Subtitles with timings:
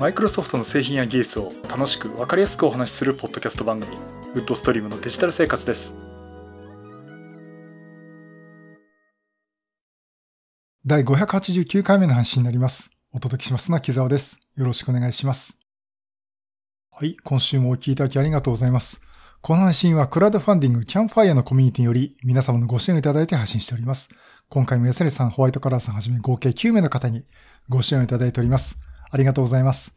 [0.00, 3.98] マイクロソフトの製品や技術を楽しく分かりやすくお話しするポッドキャスト番組
[4.34, 5.94] ウッドストリームのデジタル生活です。
[10.86, 12.88] 第589回目の配信になります。
[13.12, 14.38] お届けしますのは木沢です。
[14.56, 15.58] よろしくお願いします。
[16.92, 19.02] はい今週もお聞きいただきありがとうございます。
[19.42, 24.08] この配信はクラウドファンディングキャンファイアのコミュニティにより皆様のご支援をいただいて配信しております。
[24.48, 27.26] 今回もヤセレさん、ホワイトカラーさんはじめ合計9名の方に
[27.68, 28.78] ご支援をいただいております。
[29.10, 29.92] ありがとうございます。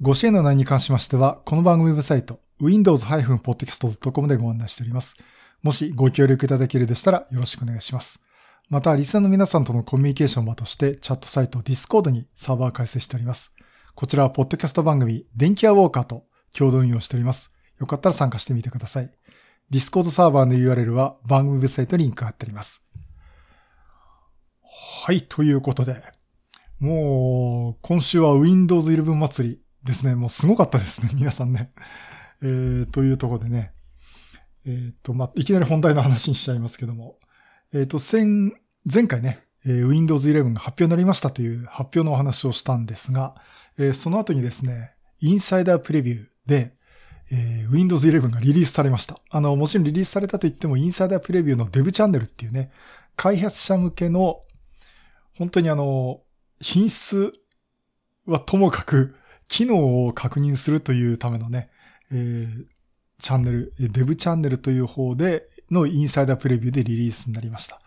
[0.00, 5.16] ご支援の内容に関しましては、この番組ウェブサイト、windows-podcast.com でご案内しております。
[5.62, 8.20] もしご協力いただけるでしたらよろしくお願いします。
[8.68, 13.52] また、リスナーの皆さんとのコミュニケーション場として、チャットサイト Discord にサーバー開設しております。
[13.94, 16.24] こちらは、ポッドキャスト番組、電気屋ウォーカーと
[16.56, 17.52] 共同運用しております。
[17.78, 19.12] よかったら参加してみてください。
[19.70, 22.82] Discord サーバーの URL は番組ウェブサイトにリンクが貼ってあります。
[25.04, 26.02] はい、ということで、
[26.82, 30.16] もう、今週は Windows 11祭りですね。
[30.16, 31.70] もうすごかったですね、 皆さんね。
[32.42, 33.72] えー、というとこでね。
[34.66, 37.20] えっ、ー、と、まあ、いきなり本題の話にしちゃいますけども。
[37.72, 38.50] えっ、ー、と、前、
[38.84, 43.36] 前回ね、えー、Windows 11が発表になりましたという発表のお話をしたんですが、
[43.78, 46.74] えー、その後にですね、インサイダープレビューで、
[47.30, 49.20] えー、Windows 11がリリースされました。
[49.30, 52.72] あの、もちろんリリースされたと言っても、インサイダープレビューのデブチャンネルっていうね、
[53.14, 54.40] 開発者向けの、
[55.38, 56.22] 本当にあの、
[56.62, 57.32] 品質
[58.26, 59.14] はともかく、
[59.48, 61.68] 機能を確認するというためのね、
[62.10, 62.64] えー、
[63.18, 67.80] チャンネル、デブチャンネルという方でのインサイダープレビューでリリースになりました。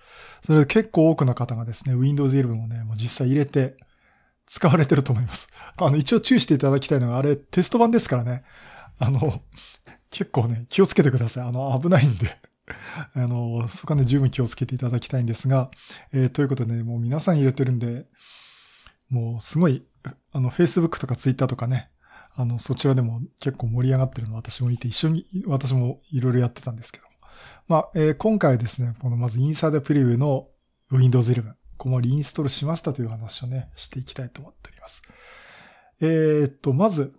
[0.46, 3.78] それで結構多くの方がですね、Windows 11をね、もう実際入れて
[4.46, 5.48] 使われてると思います。
[5.78, 8.44] あの、一応注意していただきたいのが、あれテスト版ですからね。
[9.00, 9.42] あの、
[10.12, 11.48] 結構ね、気をつけてください。
[11.48, 12.38] あの、危ないんで。
[13.16, 15.72] あの、そこはね、十分気をつけていただきたいんですが、
[16.14, 18.06] えー、ということで、ね、もう皆さん入れてるんで、
[19.09, 19.86] もうすごい、
[20.31, 21.89] あの、Facebook とか Twitter とかね、
[22.36, 27.06] あの、そちらでも結構盛り上がってるの私もいて、一緒に、私もいろいろやってたんですけど
[27.68, 30.50] まあ、えー、今回ですね、このまずインサイダープレビューの
[30.91, 35.02] Windows 11、ここもリインストールしましたという話をね、していきたいと思っております。
[36.00, 37.16] えー、っと、まず、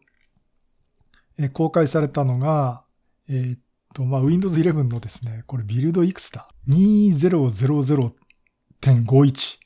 [1.38, 2.84] え公開されたのが、
[3.28, 3.58] えー、っ
[3.92, 9.65] と、まあ、Windows 11のですね、これビルドいくつだ ?2000.51。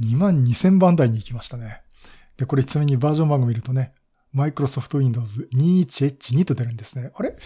[0.00, 1.80] 22,000番台に行きましたね。
[2.36, 3.92] で、これちなみにバージョン番号見るとね、
[4.34, 7.10] Microsoft Windows 21H2 と出るんですね。
[7.14, 7.36] あれ？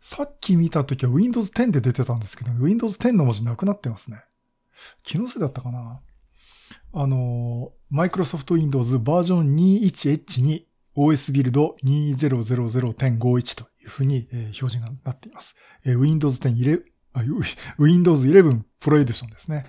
[0.00, 4.24] さっき見たときは Windows 10で出てたんですけど、Windows 10の文字なくなってますね。
[5.04, 6.00] 気のせいだったかな？
[6.94, 10.64] あの、Microsoft Windows バージョン 21H2
[10.96, 15.54] OS ビルド2000.51というふうに、表示がなっています。
[15.86, 16.82] Windows 10
[17.78, 19.64] Windows 11 Pro Edition ですね。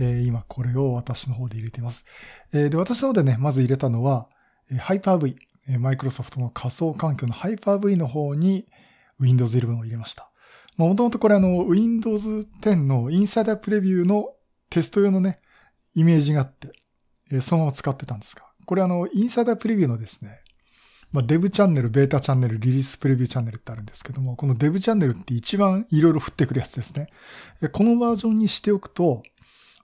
[0.00, 2.04] え今これを私の方で入れています。
[2.52, 4.28] えで、私の方でね、まず入れたのは、
[4.70, 5.36] Hyper-V、
[5.78, 8.66] マイクロソフトの仮想環境の Hyper-V の方に
[9.20, 10.30] Windows 11を入れました。
[10.76, 14.30] もともとこれあの Windows 10のインサイダープレビューの
[14.70, 15.40] テスト用のね、
[15.94, 16.72] イメージがあって、
[17.30, 20.40] えそのまま使ってたんですが、これあの、インサイダープレビューのですね、
[21.12, 27.08] まあ、デブチャンネル、ベータチャンネル、リリースプレビューチャンネルってあるんですけども、このデブチャンネルって一番いろいろ振ってくるやつですね。
[27.72, 29.24] このバージョンにしておくと、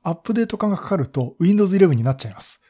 [0.06, 2.60] アップデート化がかかると Windows 11になっちゃいます。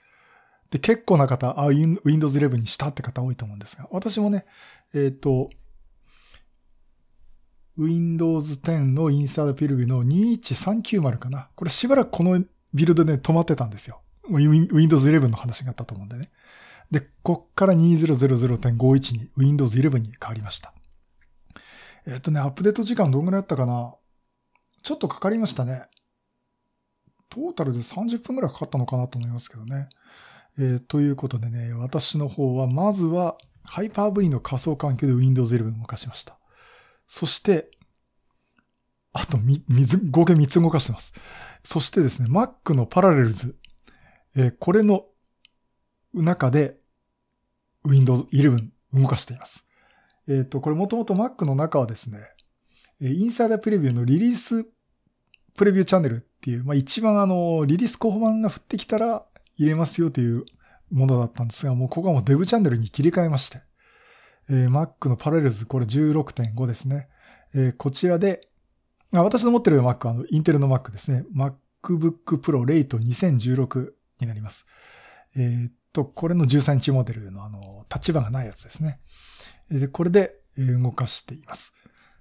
[0.70, 4.47] で、結構な方、あ、Windows 11にしたって方多いと思うんですが、私もね、
[4.94, 5.50] えっ、ー、と、
[7.76, 11.50] Windows 10のインサードピルビの21390かな。
[11.54, 12.42] これしばらくこの
[12.72, 14.00] ビルドで止まってたんですよ。
[14.30, 16.30] Windows 11の話があったと思うんでね。
[16.91, 20.72] で、こっから2000.51に Windows 11に変わりました。
[22.06, 23.94] えっ、ー、とね、アップデート時間どんぐらいあったかな
[24.82, 25.86] ちょっとかかりましたね。
[27.28, 29.88] トータルで30分ぐらいかかったのかなと思いますけどね。
[30.59, 33.37] えー、ということでね、私の方は、まずは
[33.69, 36.38] Hyper-V の仮想環境で Windows 11を動かしました。
[37.06, 37.70] そして、
[39.12, 41.15] あと、み、水、合計3つ動かしてます。
[41.65, 43.54] そしてですね、Mac の Parallels、
[44.36, 45.06] えー、これの
[46.15, 46.78] 中で
[47.84, 49.65] Windows 11動かしています。
[50.28, 52.18] えっ、ー、と、これもともと Mac の中はですね、
[53.01, 54.66] インサイダープレビューのリリース
[55.54, 59.27] プレビューチャンネルっていう、まあ、一番あの、リリース候補版が降ってきたら
[59.57, 60.45] 入れますよという
[60.93, 63.63] ものだったんですが、もうここはもうデブチャンネルに切り替えまして、
[64.48, 67.09] えー、Mac のパレルズ、これ16.5ですね。
[67.53, 68.47] えー、こちらで、
[69.13, 71.25] あ私の持ってる Mac はあの、インテルの Mac ですね。
[71.34, 73.91] MacBook Pro Late 2016
[74.21, 74.66] になります。
[75.34, 79.01] えー、と、これの13インチモデルのあの、立場がないやつですね。
[79.69, 81.72] で、これで動かしています。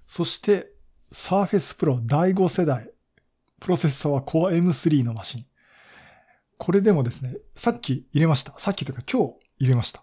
[0.08, 0.72] そして、
[1.12, 2.90] Surface Pro 第5世代。
[3.60, 5.46] プロセッサーは Core M3 のマシン。
[6.58, 8.58] これでもですね、さっき入れました。
[8.58, 10.02] さっきというか今日入れました。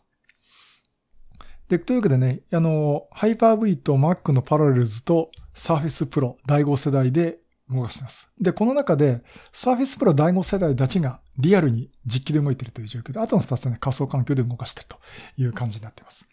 [1.69, 7.39] で、というわけでね、あの、Hyper-V と Mac の Parallels と Surface Pro 第5世代で
[7.69, 8.29] 動かしてます。
[8.39, 9.23] で、この中で
[9.53, 14.97] Surface Pro 第5世代だけがリアルに実機で動いているという状況で、あとの2つはね、仮想環境で動かしていると
[15.37, 16.27] いう感じになっています。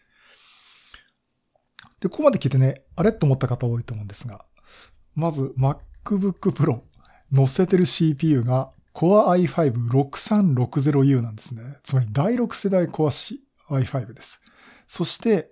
[2.01, 3.13] で、ここまで聞いてね、あれ？
[3.13, 4.45] と思った方多いと思うんですが、
[5.15, 6.81] まず MacBook Pro
[7.33, 11.77] 載せてる CPU が Core i5-6360U なんですね。
[11.83, 13.39] つまり第6世代 Core
[13.69, 14.39] i5 です。
[14.87, 15.49] そして、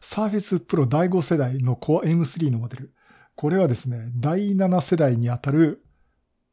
[0.00, 2.94] Surface Pro 第5世代の Core M3 のモデル。
[3.36, 5.84] これはですね、第7世代にあたる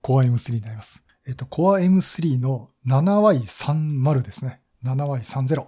[0.03, 1.01] Core M3 になります。
[1.27, 4.61] えっと、Core M3 の 7Y30 ですね。
[4.83, 5.65] 7Y30。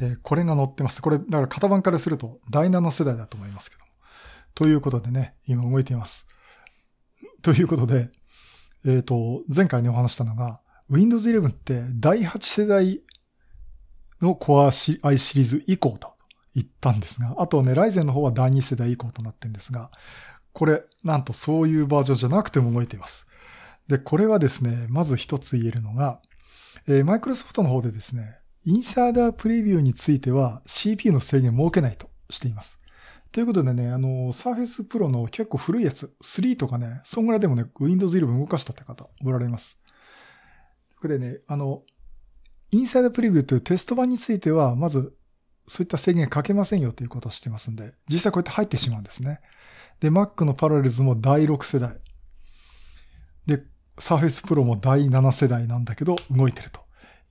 [0.00, 1.02] えー、これが載ってます。
[1.02, 3.88] これ、だから型番からすると第7世代だと思いますけども。
[4.54, 6.26] ということでね、今動いています。
[7.42, 8.10] ということで、
[8.84, 10.60] えっ、ー、と、前回にお話したのが、
[10.90, 13.02] Windows 11って第8世代
[14.22, 16.14] の Core i シリーズ以降と
[16.54, 19.90] 言ったんですが、あとね、ライゼンの方は第2世代以降となってるんですが、
[20.52, 23.26] これ、なんとそういうバージョンじゃなくても動いています。
[23.86, 26.20] で、これはですね、まず一つ言えるのが、
[26.86, 32.77] えー、マイクロソフトの方でですね、インサイダープレビューについては CPU の制限を設けないとしています。
[33.32, 39.76] ということでね、あの、Surface Pro の結構古いやつ、3とかね、そんぐらいでもね、Windows 11動かしたって方、おられます。
[39.76, 41.82] ということでね、あの、
[42.70, 45.14] インサイダープレビューというテスト版については、まず、
[45.66, 49.40] そういった制限かけませんよということをしてますんで、実際こうやって入ってしまうんですね。
[50.00, 51.98] で、Mac のパラレルズも第6世代。
[53.46, 53.62] で、
[53.98, 56.80] Surface Pro も第7世代なんだけど、動いてると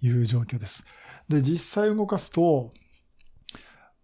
[0.02, 0.86] いう状況です。
[1.28, 2.72] で、実際動かすと、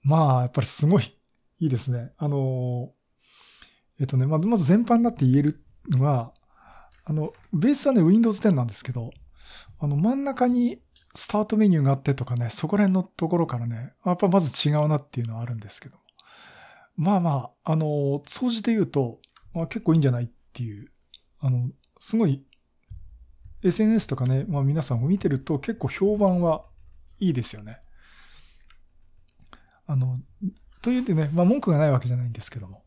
[0.01, 1.17] まあ、やっぱりすごい
[1.63, 2.11] いいですね。
[2.17, 2.91] あの、
[3.97, 6.33] えっとね、まず全般になって言えるのが、
[7.05, 9.11] あの、ベースはね、Windows 10なんですけど、
[9.79, 10.81] あの、真ん中に
[11.15, 15.97] スタートメニューがあってとかね、そこら辺のところからね、やっぱまず違うなっていうのはあるんですけど。
[16.97, 19.19] まあまあ、あの、総じて言うと、
[19.53, 20.91] まあ、結構いいんじゃないっていう、
[21.39, 22.45] あの、すごい、
[23.63, 26.65] SNS とかね、まあ皆さんを見てると結構評判は
[27.19, 27.79] いいですよね。
[29.85, 30.17] あの、
[30.83, 32.83] と言ってね、まあ文句がないわけじゃないんですけども。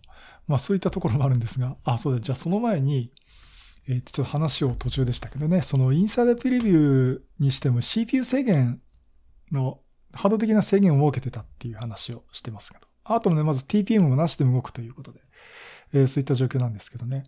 [0.47, 3.11] まあそういったところもあるんですが、あ、そうだ、じゃあその前に、
[3.89, 8.81] えー、ちょっと話を途中でしたけどね、そのインサイダープレビューにしても CPU 制限
[9.51, 9.81] の
[10.13, 12.87] ハード的な制限を設けてたっていう話をしてますけど。
[13.05, 15.21] あともね、まず TPM もなしで動くということで、
[15.93, 17.25] えー、そういった状況なんですけどね。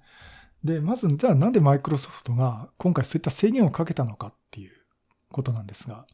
[0.65, 4.78] で、まず、じゃあなんでマイクロソフトが今回そういった制限をかけたのかっていう
[5.31, 6.07] ことなんですが、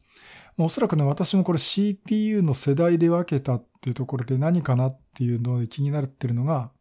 [0.57, 6.71] おそらくね、私もこれ CPU の世代で分けたっていうところで何かなっていうので気になるってるのが、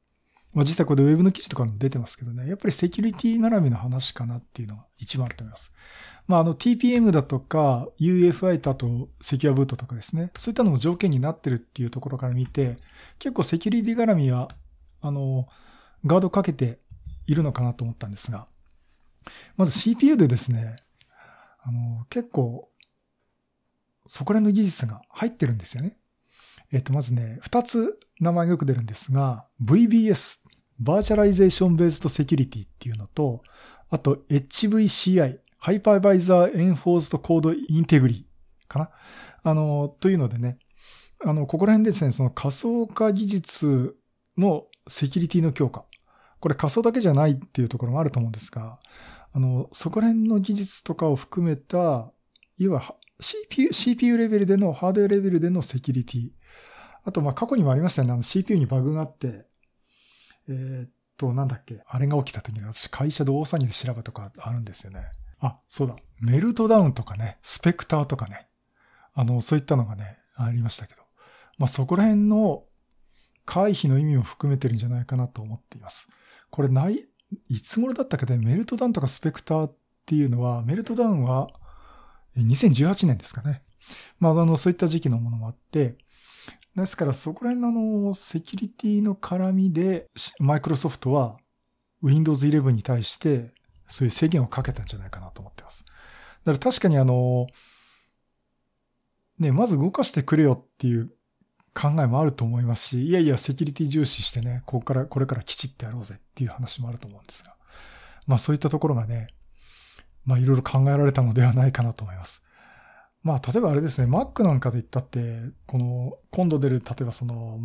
[0.53, 5.73] まあ実際これ Web の記事とかも出てますけどね、やっぱりセキュリティ絡みの話かなっていうのが一番あると思います。
[6.27, 12.79] まああの TPM だとか UFI だとセキュアブートとかですね、そういったのも条件になってるっていうところから見て、
[13.19, 14.49] 結構セキュリティ絡みは、
[15.01, 15.49] あの、
[16.07, 16.79] ガードかけて
[17.27, 18.47] いるのかなと思ったんですが、
[19.57, 20.77] まず CPU でですね、
[21.67, 22.69] あの、結構
[24.07, 25.97] そこら辺の技術が入ってるんですよね。
[26.73, 30.41] えっ、と、まずね、二つ名前がよく出るんですが、VBS、
[30.79, 33.43] Virtualization-Based Security っていうのと、
[33.91, 38.27] あと HVCI、 Hypervisor-Enforced Code Integrity
[38.69, 38.91] かな
[39.43, 40.59] あの、というのでね、
[41.25, 43.97] あの、ここら辺ですね、その仮想化技術
[44.37, 45.85] のセキュリティの強化。
[46.41, 48.79] これ仮想だけじゃないっていうところもあると思うんですが、
[49.35, 52.13] あの、そこら辺の技術とかを含めた、
[52.57, 52.83] いわ
[53.21, 56.31] CPU、CPU レベルでの、ハードウェアレベルでのセキュリティ。
[57.03, 58.15] あと、ま、過去にもありましたよね。
[58.15, 59.47] あの CPU にバグがあって、
[60.49, 61.83] えー、っと、なんだっけ。
[61.87, 65.11] あれが起きた時に私会社で大騒ぎで調べとかあるんですよね。
[65.41, 65.97] あ、そうだ。
[66.21, 68.49] メルトダウンとかね、スペクターとかね。
[69.15, 71.03] あの、そういったのがね、ありましたけど。
[71.59, 72.65] まあ、そこら辺の
[73.45, 76.09] 回避の意味も含めてるんじゃないかなと思っています。
[76.51, 77.07] これない、
[77.49, 79.77] いつ頃だったかで、メルトダウンとかスペクターっ
[80.07, 81.49] ていうのは、メルトダウンは、
[82.37, 83.63] 2018年ですかね。
[84.19, 85.97] まあ、あの、そういった時期のものもあって、
[86.77, 90.09] ですからそこら辺のあの、セキュリティの絡みで、
[90.41, 91.39] マイクロソフトは
[92.03, 93.53] Windows 11に対して
[93.89, 95.85] そういう制限をかけたんじゃないかなと思ってます。
[96.45, 97.47] だから確かにあの、
[99.39, 101.13] ね、まず動かしてくれよっていう
[101.75, 107.55] 考えもあると思いますし、いやいや、セキュリティ重視してね、ここから、これからきちっとやろうぜっていう話もあると思うんですが。
[108.27, 109.27] まあそういったところがね、
[110.25, 112.43] まあいろいろ考えられたのではないかなと思います。
[113.23, 117.59] まあ例えばあれですね、Mac なんかで言ったって、この今度出る、例えばその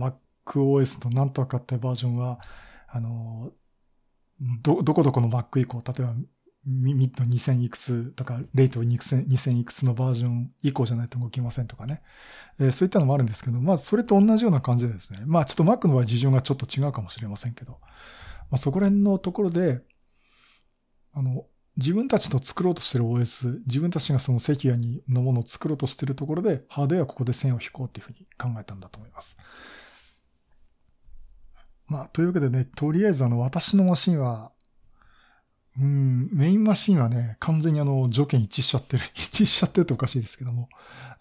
[0.46, 2.40] MacOS のなんとかってバージョンは、
[2.88, 3.52] あの、
[4.62, 6.16] ど、どこどこの Mac 以降、例えば
[6.66, 12.02] ミッド2000いくつとか、レイト2000いくつのバージョン以降じゃないと動きませんとかね。
[12.60, 15.22] えーそういったのもあるんですけど、まあ、それと同じような感じでですね。
[15.26, 17.80] まあ、ちょっと Mac の場合事情がちょっと違うかもしれませんけど、
[18.52, 19.82] まあ、そこら辺のところで、
[21.14, 21.46] あの、
[21.78, 29.38] 自分たちの作ろうとしてる OS、自分たちがそのセキュアにのものを作ろうとしてるところで、ハードウェアはここで線を引こうっていうふうに考えたんだと思います。
[31.88, 34.52] まあ、というわけでね、とりあえずあの、私のマシンは、
[35.80, 39.04] うん、メインマシンはね、完全にあの、条件一致しちゃってる。
[39.16, 40.70] 一致しちゃってるとおかしいですけども、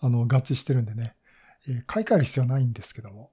[0.01, 1.15] あの、合致してるんでね、
[1.69, 3.31] えー買い替える必要はないんですけども。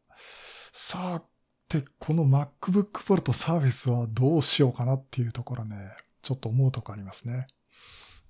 [0.71, 1.23] さあ、
[1.67, 5.77] て、この MacBook Pro と Surface はどうしようかなっていうところね、
[6.21, 7.47] ちょっと思うとこありますね。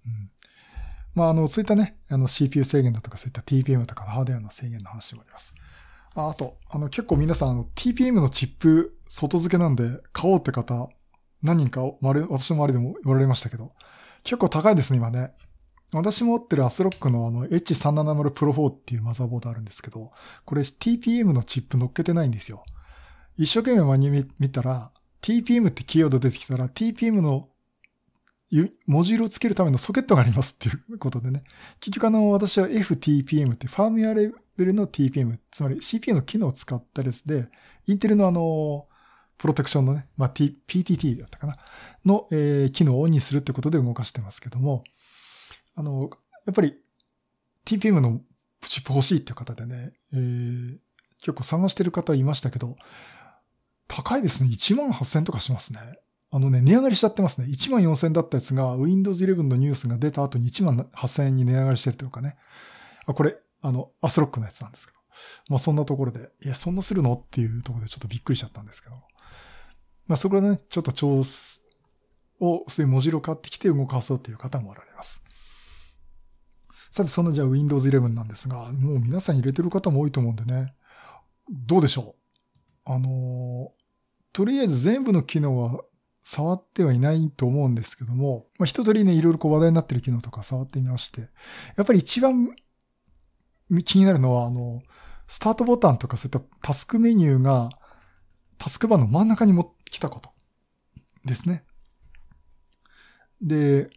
[0.06, 0.32] うん。
[1.14, 5.54] まあ、あの、そういったね、あの CPU 制限だとか、そういった TPM とかのハードウェアの制限の話もあります。
[6.14, 10.90] ああと、あの、結構皆さん、あの、TPM のチップ外付けなんで買おうって方、
[11.44, 13.74] 何人か、周り私の周りでも言われましたけど、
[14.24, 15.34] 結構高いですね、今ね。
[15.94, 20.12] 私持ってるアスロックのあの H370 Pro 4っていうマザーボードあるんですけど、
[20.44, 22.66] これ TPM のチップ乗っけてないんですよ。
[23.38, 27.50] 一生懸命マニュアル見たら、TPM ってキーワード出てきたら、TPM の
[28.50, 31.44] ゆ文字色をつけるためのソケットがありますっていうことでね。
[31.80, 37.50] 結局あの、私は FTPM ってファームウェアレベルの TPM、つまり CPU の機能を使ったやつで、
[37.88, 38.88] インテルのあの、
[39.38, 41.58] プロテクションのね、まあ、T、PTT だったかな、
[42.06, 44.84] の、えー機能をオンにするってことで動かしてますけども、
[45.76, 46.10] あの、
[46.46, 46.76] やっぱり
[47.66, 48.22] TPM の
[48.62, 50.78] チップ欲しいっていう方でね、えー
[51.26, 52.76] 結構探してる方いましたけど、
[53.88, 54.50] 高いですね。
[54.52, 55.80] 1万8000とかしますね。
[56.30, 57.48] あのね、値上がりしちゃってますね。
[57.48, 62.38] 1万4000だったやつが Windows 11のニュースが出た後に1万8000円に値上がりしてるというかね。
[63.08, 65.00] あ、これ、あの、アスロックのやつなんですけど。
[65.50, 67.14] まあそんなところで、いや、そんなするの？
[67.14, 68.96] っていうところでちょっとびっくりしちゃったんですけど。
[70.08, 71.62] まあそこでね、ちょっと調子
[72.40, 75.22] を、そういう文字色買ってきて動かそうっていう方もおられます。
[76.92, 80.74] さて、そのじゃあ Windows 11なんですが、もう皆さん入れてる方も多いと思うんでね。
[81.50, 82.16] どうでしょ
[82.88, 82.92] う？
[82.92, 83.86] あのー
[84.34, 85.82] とりあえず全部の機能は
[86.26, 91.22] 触ってはいないと思うんですけども、まあ、一通りね、いろいろこう話題になってる機能とか触ってみまして、
[91.78, 92.54] やっぱり一番
[93.86, 94.82] 気になるのは、あの、
[95.28, 97.70] スタートボタンとかそういったタスクメニューが
[98.58, 100.30] タスクバーの真ん中に持ってきたこと
[101.26, 101.64] ですね。
[103.42, 103.90] で、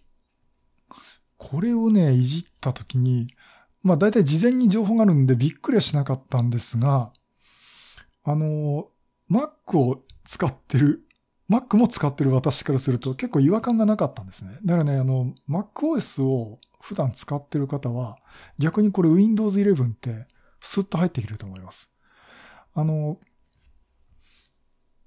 [1.36, 3.28] これをね、いじったときに、
[3.82, 7.12] まあ大体事前に情報があるんでびっくりはしなかったんですが、
[8.24, 8.88] あの、
[9.30, 11.04] Mac を使ってる、
[11.48, 14.58] Mac も使ってる私からすると結構違和感がなかったんですね。
[14.64, 18.18] だからね、あの、MacOS を普段使ってる方は、
[18.58, 20.26] 逆にこれ Windows 11って
[20.60, 21.90] スッと入ってきると思います。
[22.74, 23.18] あの、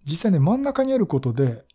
[0.05, 1.65] 実際ね、真ん中にあることで、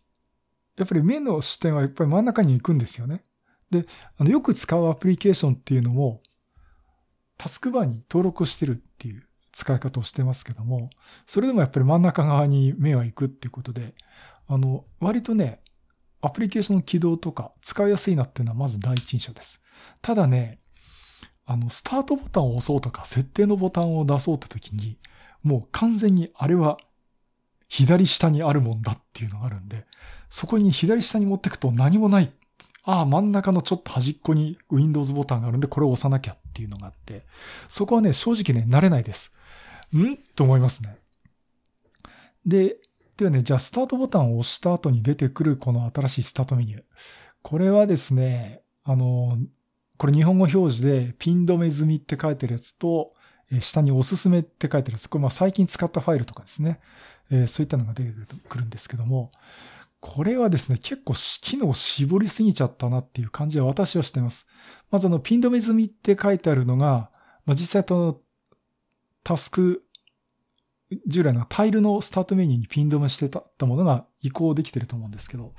[0.77, 3.23] やっぱり目の視点はやっぱり真ん中に行くんですよね。
[3.71, 3.85] で、
[4.17, 6.21] あのよく使うアプリケーションっていうのも、
[7.37, 10.89] タスクバーに登録してるっていう使い方をしてますけども、
[11.25, 13.95] それでもやっぱり真ん中側に目は行くっていうことで、
[14.47, 15.61] あの、割とね、
[16.21, 19.61] アプリケーションの起動とか使いやすいなっていうのはまず第一印象です。
[20.01, 20.59] ただね、
[21.45, 24.99] あの、スタートボタンを押そうとか、設定のボタンを出そうって時に、
[25.43, 26.77] もう完全にあれは
[27.67, 29.85] 左下にあるもんだっていうのがあるんで、
[30.29, 32.31] そこに左下に持ってくと何もない。
[32.83, 37.25] ああ、真ん中のちょっと端っこに Windows ボタンがあるんで、これを押さなきゃっていうのがあって、
[37.67, 39.33] そこはね、正直ね、慣れないです。
[39.93, 40.17] ん？
[40.35, 40.97] と思いますね。
[42.45, 42.77] で、
[43.17, 46.83] ではね、じゃあスタートボタンを押した後に出てくるこの新しいスタートメニュー。
[47.41, 49.37] これはですね、あの、
[49.97, 53.13] これ日本語表示でピン止め済みって書いてるやつと、
[53.61, 55.07] 下におすすめって書いてあるやつ。
[55.07, 56.79] これまあ最近使ったファイルとかですね。
[57.29, 58.11] えそういったのが出て
[58.47, 59.31] くるんですけども、
[59.99, 64.47] これはですね、結構機能を絞りすぎちゃったなっていう感じは私はしてます。
[64.91, 67.11] まずあの、ピン止め済みって書いてあるのが、
[67.45, 68.21] まあ、実際と
[69.23, 69.83] タスク、
[71.07, 75.51] 従来のタイルのスタートメニューにピン止めしてたものが移行できてると思うんですけど、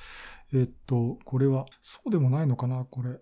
[0.54, 3.18] えっと、これは、そうでもないのかな、これ。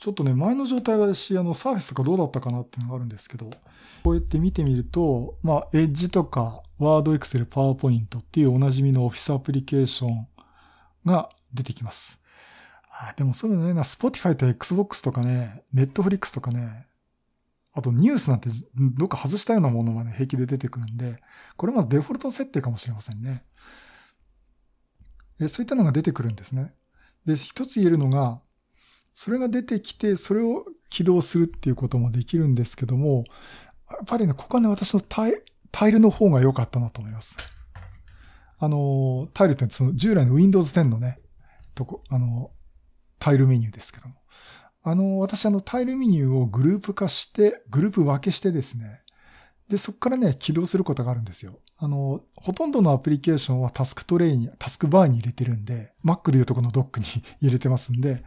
[0.00, 3.50] ちょっとね、前の状態はし、あの、サーフェスとかどうだったかなっていうのがあるんですけど、
[4.02, 10.26] こうやって見てみると、まあ、エッジとか、ワード、エクセル、パワーポイントっていうおなじみのオフィスアプリケーション
[11.04, 12.18] が出てきます。
[12.90, 16.86] あでもそういうのね、な Spotify と Xbox とかね、Netflix とかね、
[17.74, 21.18] あとニュースなんてどっか外したようなものまで平気で出てくるんで、
[21.58, 23.44] これまずデフォルト設定かもしれませんね。
[25.48, 26.72] そういったのが出てくるんですね。
[27.26, 28.40] で、一つ言えるのが、
[29.22, 33.24] それが出てきて、それを起動するっていうこともできるんですけども、
[33.90, 37.36] やっぱりね、ここはね、私のタイタイルの方が良かったなと思います。
[38.58, 41.20] あの、タイルってその従来の Windows 10のね、
[41.74, 42.50] とこ、あの、
[43.18, 44.14] タイルメニューですけども。
[44.84, 49.02] あの、私あのタイルメニューをグループ化して、グループ分けしてですね、
[49.70, 51.60] で、そこからね、起動することがあるんですよ。
[51.78, 57.06] あの、ほとんどのアプリケーションはタスクトレイに、タスクバーに入れてるんで、Mac でいうとこのドックに
[57.40, 58.24] 入れてますんで、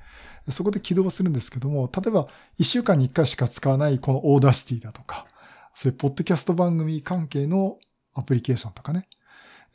[0.49, 2.27] そこで起動するんですけども、例えば
[2.59, 5.27] 1週間に1回しか使わないこの Audacity だとか、
[5.73, 7.77] そういうポッドキャスト番組関係の
[8.13, 9.07] アプリケーションとかね。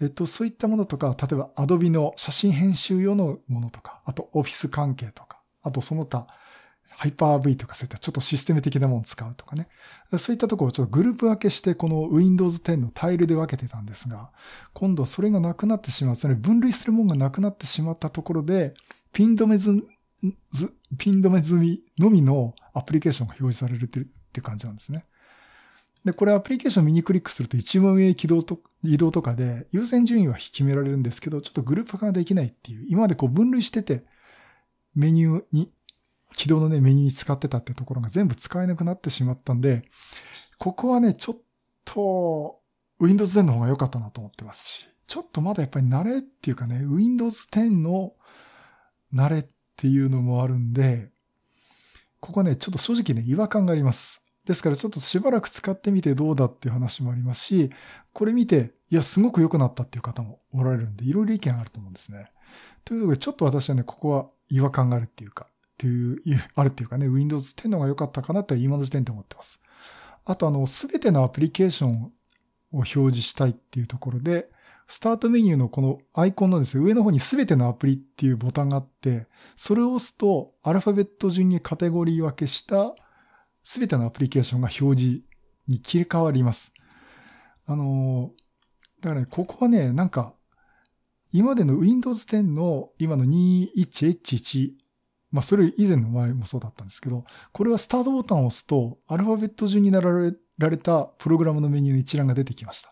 [0.01, 6.29] えっと、そういったものとか、例えば Adobe の写真編集用のものとか、あと Office 関係とか、あとその他、
[6.99, 9.69] ハイパー V とかそういったちょっとシステム的なものを使うとかね。
[10.19, 14.33] そういったところをちょっとグループ分けしてこの Windows 10のタイルで分けてたんですが、
[14.73, 16.17] 今度はそれがなくなってしまう。
[16.17, 18.75] つまり分類するものがなくなってしまったところで、
[19.13, 19.87] ピン止めず、
[20.99, 23.89] ピン止め済みのみのアプリケーションが表示されるっ
[24.33, 25.05] て感じなんですね。
[26.05, 34.05] で、これアプリケーション右クリックすると一番上起動と、移動とかで優先順位は決められるんですけど、ちょっとグループ化ができないっていう、今までこう分類してて、
[34.97, 35.71] メニューに
[36.37, 39.83] 起動のね、メニューに使ってたってところが全部使えなくなってしまったんで、
[40.59, 41.39] ここはね、ちょっ
[41.85, 42.61] と
[43.01, 48.13] Windows 10の方が良かったなと思ってますし、ちょっとまだやっぱり慣れっていうかね、Windows 10の
[49.15, 51.11] 慣れっていうのもあるんで、
[52.21, 54.23] ここね、ちょっと正直ね、違和感があります。
[54.45, 57.71] ですからちょっとしばらく使ってみてどうだっていう話もありますし、
[58.13, 62.33] これ見て、いや、すごく良くなったっていう方もおられるんで、いろいろ意見あると思うんですね。
[62.85, 65.47] ということで、ちょっと私はね、ここは違和感があるっていうか、
[65.79, 66.21] っていう、
[66.57, 69.61] あるっていうかね、Windows 10の方が良かったかなと今の時点で思ってます。
[70.25, 72.13] あと、あの、すべてのアプリケーションを
[72.73, 74.51] 表示したいっていうところで、
[74.89, 82.95] スタートメニューのこのアイコンのですね、上の方にすべてのアプリっていうボタンがあって、それを押すと、アルファベット順にカテゴリー分けした
[83.63, 85.23] すべてのアプリケーションが表示
[85.69, 86.73] に切り替わります。
[87.67, 88.33] あの、
[89.01, 90.35] だからね、ここはね、なんか、
[91.33, 94.73] 今までの Windows 10の今の 21H1
[95.31, 102.91] まあ、それ以前の前もそうだったんですけど、これはスタートボタンを押すと、アルファベット順に並べられたプログラムのメニューの一覧が出てきました。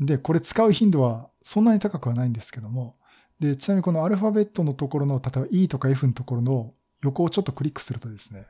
[0.00, 2.96] で、これ使う頻度はそんなに高くはないんですけども、
[3.40, 8.46] で、ちなみにこのアルファベットのところの、例えば E とか F のところの横をちょっとクリックするとですね、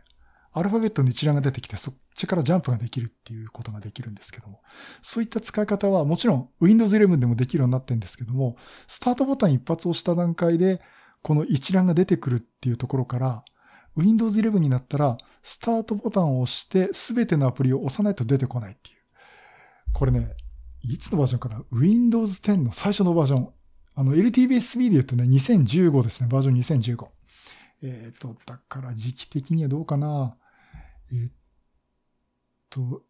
[0.55, 4.61] アルファベットの一覧が出てきて、そっちからジャンプができるっていうことができるんですけども、
[5.01, 10.83] そういった使い方はもちろん Windows 11でもできるようになってるんですけども、スタートボタン一発押した段階で、
[11.23, 13.45] この一覧が出てくるっていうところから、
[13.97, 18.97] Windows 11になったら、スタートボタンを押して、すべてのアプリを押さないと出てこないっていう。
[19.93, 20.35] これね、
[20.83, 23.53] いつのバージョンかな ?Windows 10の最初のバージョン。
[23.95, 26.29] あの、LTBSB で言うとね、2015ですね。
[26.29, 27.09] バージョン2015。
[27.83, 30.37] えっ、ー、と、だから時期的にはどうかな？
[31.13, 31.31] えっ、ー、
[32.71, 33.03] と、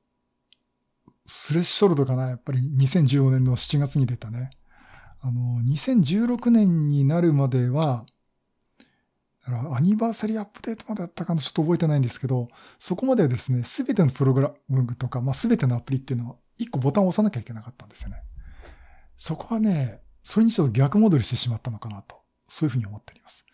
[1.27, 2.29] スレッショルドかな？
[2.29, 4.51] やっぱり2015年の7月に出たね。
[5.23, 8.05] あの、2016年になるまでは、
[9.45, 18.17] アニバーサリーアップデートまであったかなちょっと覚えてないんですけど、そこまではですね、すべてのプログラムとか、まあ、すべてのアプリっていうのは、一個ボタンを押さなきゃいけなかったんですよね。
[19.17, 22.17] そこはね、それにちょっと逆戻りしてしまったのかなと、
[22.49, 23.45] そういうふうに思っております。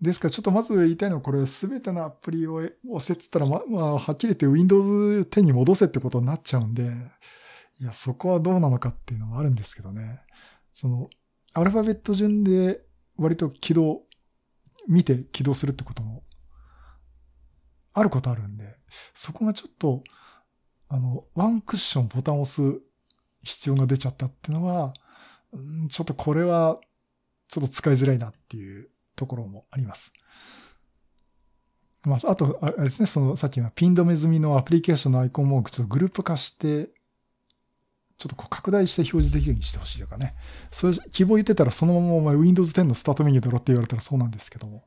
[0.00, 2.56] ですから、ちょっとまず言いたいのは、これすべてのアプリを
[2.88, 6.92] 押せって言ったら、ま、まあ、はっきり言って Windows 10に戻せってことになっちゃうんで、
[7.80, 10.20] いや、そこはどうなのかっていうのはあるんですけどね。
[10.80, 11.10] その、
[11.54, 12.80] アルファベット順で
[13.16, 14.02] 割と起動、
[14.86, 16.22] 見て起動するってことも、
[17.94, 18.76] あることあるんで、
[19.12, 20.04] そこがちょっと、
[20.88, 22.80] あの、ワンクッションボタンを押す
[23.42, 24.94] 必要が出ちゃったっていうのは、
[25.90, 26.78] ちょっとこれは、
[27.48, 30.12] ちょっと使いづらいなっていうところもあります。
[32.04, 36.92] まあ、あと、あれですね、その、さっきのピン止め済みのアプリケーションのアイコンもちょっとグループ化して
[38.18, 40.34] ちょっとこう拡大して表示できるようにしてほしいとかね。
[40.72, 44.84] そういう希望言ってたらそのままお前 Windows 10のスタートメニューだろって言われたらそうなんですけども。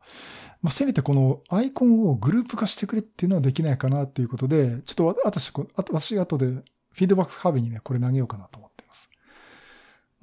[0.61, 9.09] まあ、せめてこのアイコンをグループ化してくれっていうのはできないかなっていうことで、ちょっと私、私後でフィードバックハービーにね、これ投げようかなと思っています。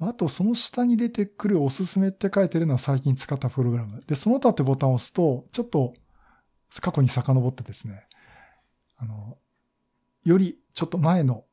[0.01, 4.01] あと、その下に出てくるおすすめって書いてるのは最近使ったプログラム。
[4.05, 5.93] で、その他ってボタンを押すと、ちょっと
[6.79, 8.05] 過去に遡ってですね、
[8.97, 9.39] あの、
[10.23, 11.43] よりちょっと前の、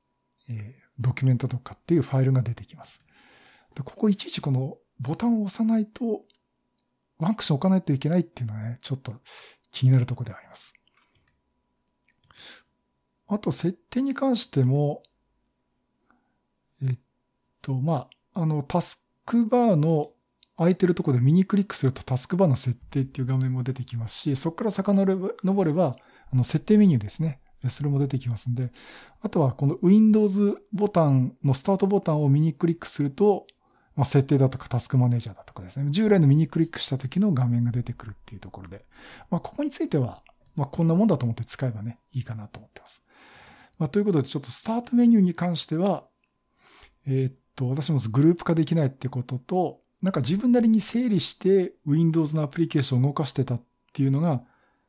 [0.48, 3.04] えードキュメントとかっていうファイルが出てきます。
[3.74, 6.22] でここいちいちこのボタンを押さないと、
[7.18, 9.14] ワンクション置かないといけないっていうのはね、ちょっと
[9.72, 10.72] 気になるところであります。
[13.28, 15.02] あと、設定に関しても、
[16.82, 16.98] えっ
[17.60, 20.12] と、まあ、あの、タスクバーの
[20.56, 25.96] 空いてるとこで右クリックするとタスクバーの設定っていう画面も出てきますし、そこから遡れば、
[26.32, 27.40] あの、設定メニューですね。
[27.68, 28.70] それも出てきますんで、
[29.20, 33.46] あとはこの Windows ボタンのスタートボタンを右クリックすると、
[33.96, 38.84] まあ、設定だとかタスクマネージャーだとかですね、従来のミニクリックした時の画面が出てくるっていうところで、
[39.30, 40.22] まあ、ここについては、
[40.54, 43.02] まあ、こんなもんだと思って使えばね、いいかなと思ってます。
[43.78, 46.04] まあ、ということで、ちょっとスタートメニューに関しては、
[47.06, 54.42] えー、っと、私もグループ化できないってことと、なんか自分なりに整理して Windows のアプリケーションを動かしてたっていうのが、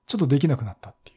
[0.05, 1.16] ちょっとできなくなったっていう。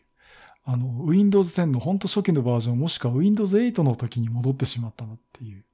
[0.72, 5.64] あの、Windows 10のほんと初期のバージョン、もしくは Windows 8の時に戻ってしまったなっていう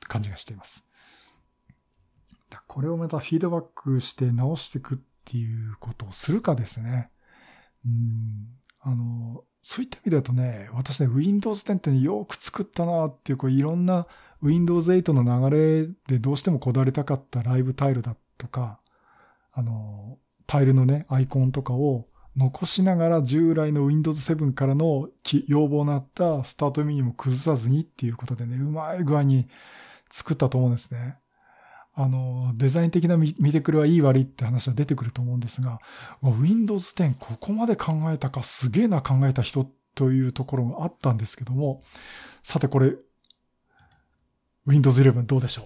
[0.00, 0.84] 感じがしています。
[2.66, 7.10] これをまたフィードバックして直していくっていうことをするかですね。
[7.86, 8.48] うん。
[8.80, 14.08] あの、そういった意味だとね、私ね、Windows 10ってね、よく作ったなっていう、こういろんな
[14.42, 18.80] Windows 8の流れでどうしてもこだわりたかったライブタイルだとか、
[19.52, 25.08] あの、タイルのね、アイコンとかを残しながら従来の Windows 7からの
[25.46, 29.48] 要望のあったスタートメニューも崩さずにっていうことでね、うまい具合に
[30.10, 31.16] 作ったと思うんですね。
[31.92, 35.80] あの、デザイン的な見てくれはいい悪いって話は出てくると思うんですが、
[36.22, 41.82] Windows 10ここまで考えたかすげえな考えた人というところがあったんですけども、
[42.42, 42.94] さてこれ、
[44.66, 45.62] Windows 11どうでしょ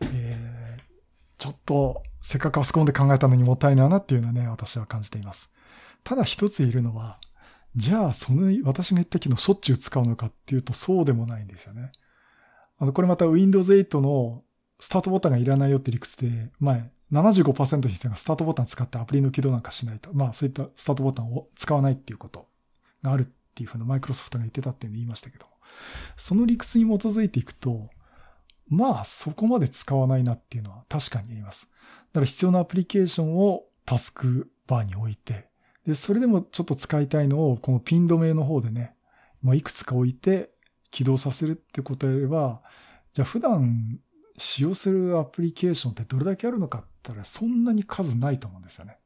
[0.00, 0.04] う？
[0.12, 0.82] えー、
[1.38, 5.50] ちょっと、せっかくあそこまで考えたのにもったいないなっていうのはね、私は感じています。
[6.04, 7.18] ただ一つ言えるのは、
[7.76, 11.92] じゃあ、その、私が言った機能しょっちゅう使うのかっていうと、そうでもないんですよね。
[12.78, 14.42] あの、これまた Windows 8の
[14.80, 20.12] スタートボタンがいらないよって理屈で、前、75%の人がスタートボタン使ってアプリの起動なんかしないと。
[20.12, 22.46] まあ、そういったスタートボタンを使わないっていうこと
[23.02, 25.52] があるっていうふうなマイクロソフトが言ってたっていうのを言いましたけども。
[26.16, 27.90] その理屈に基づいていくと、
[28.68, 31.68] まあ、そこまで使わないなっていうのは確かに言います。
[32.12, 35.48] だから必要なアプリケーションをタスクバーに置いて、
[35.86, 38.94] で、それでもちょっと使いたいのを、このピン止めの方でね、
[39.42, 40.50] もういくつか置いて
[40.90, 42.62] 起動させるってことやれば、
[43.14, 43.98] じゃあ普段
[44.36, 48.98] 使用するアプリケーションってどれだけあるのかって言ったらそんなに数ないと思うんですよね。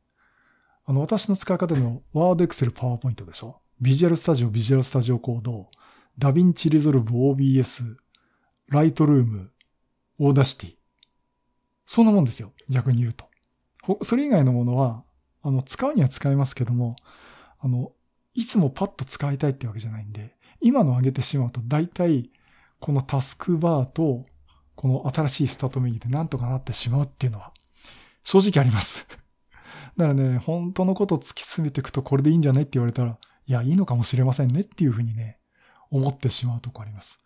[0.85, 5.67] あの、私の使い方の Word、Excel、PowerPoint でしょ ?Visual Studio、Visual Studio Code、
[6.19, 7.97] DaVinci Resolve、OBS、
[10.23, 10.77] Lightroom、Audacity。
[11.87, 12.53] そんなもんですよ。
[12.71, 13.27] 逆に言うと。
[14.03, 15.05] それ以外のものは、
[15.43, 16.97] あの、使うには使えますけども、
[17.59, 17.93] あの、
[18.35, 22.31] いつもパッと使いたいってわけじゃないんで、今の上げてしまうと大体、
[22.79, 24.25] このタスクバーと
[24.75, 27.53] この新しいスタートメニューでなんとかなってしまうっていうのは、
[28.25, 29.07] 正直あります
[29.97, 35.39] だからね、本当のことを突き詰めていくとこれでいいんじゃないって言われたら、いや、いいのかもしれませんねっていうふうにね、
[35.91, 37.19] 思ってしまうとこあります。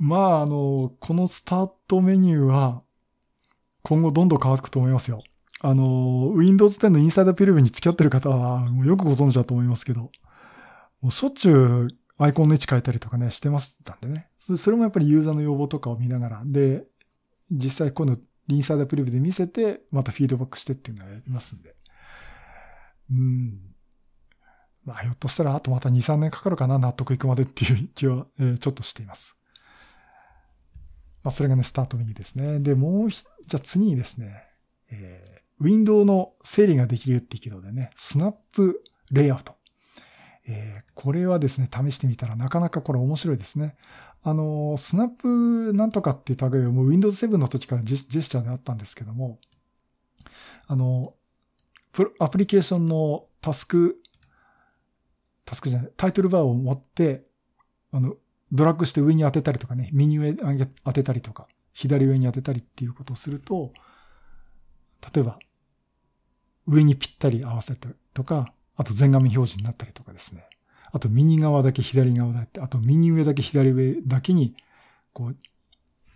[0.00, 2.82] まあ、あの、このスタートメニューは、
[3.82, 5.22] 今後どんどん変わっていくと思いますよ。
[5.60, 10.10] あの、Windows 10のインサイダーピルブに付き合ってる方は、もうよくご存知だと思いますけど、
[11.02, 14.30] もうしょっちゅうアイコンの位置変えたりとかね、してましたんでね。
[14.38, 16.86] それもやっぱりユーザーの要望とかを見ながら、で、
[17.50, 21.74] 実際今度リンサーダープリブで見せて、またフィードバックしてっていうのをやりますんで。
[23.10, 23.60] うん。
[24.86, 29.36] まあ、ひょっとしたらあとまた2、3年かかるかな、納得いくまでっていう気は、えー、ちょっとしています。
[31.22, 32.58] まあ、それがね、スタート右ですね。
[32.58, 34.44] で、もうじゃあ次にですね、
[34.90, 39.54] えー、ウィンドウの整理ができるっていう機能でね、スナップレイアウト。
[40.46, 43.76] えー、これはですね、試してみたらなかなかこれ面白いですね。
[44.22, 49.38] あの、スナップなんとかっていう類はもう Windows 7の時からジェスチャーであったんですけども、
[50.66, 51.14] あの、
[52.18, 54.00] アプリケーションのタスク、
[55.44, 57.24] タスクじゃない、タイトルバーを持って、
[57.92, 58.14] あの、
[58.52, 63.72] ドラッグして上に当てたりとかね、右上に当てたりとか、左上に当てたりっていうことをすると、
[65.14, 65.38] 例えば、
[66.66, 70.48] 上にぴったり合わせたりとか、あと全画面表示になったりとかですね。
[70.92, 74.54] あと右側だけ左側だって、あと右上だけ左上だけに、
[75.12, 75.36] こう、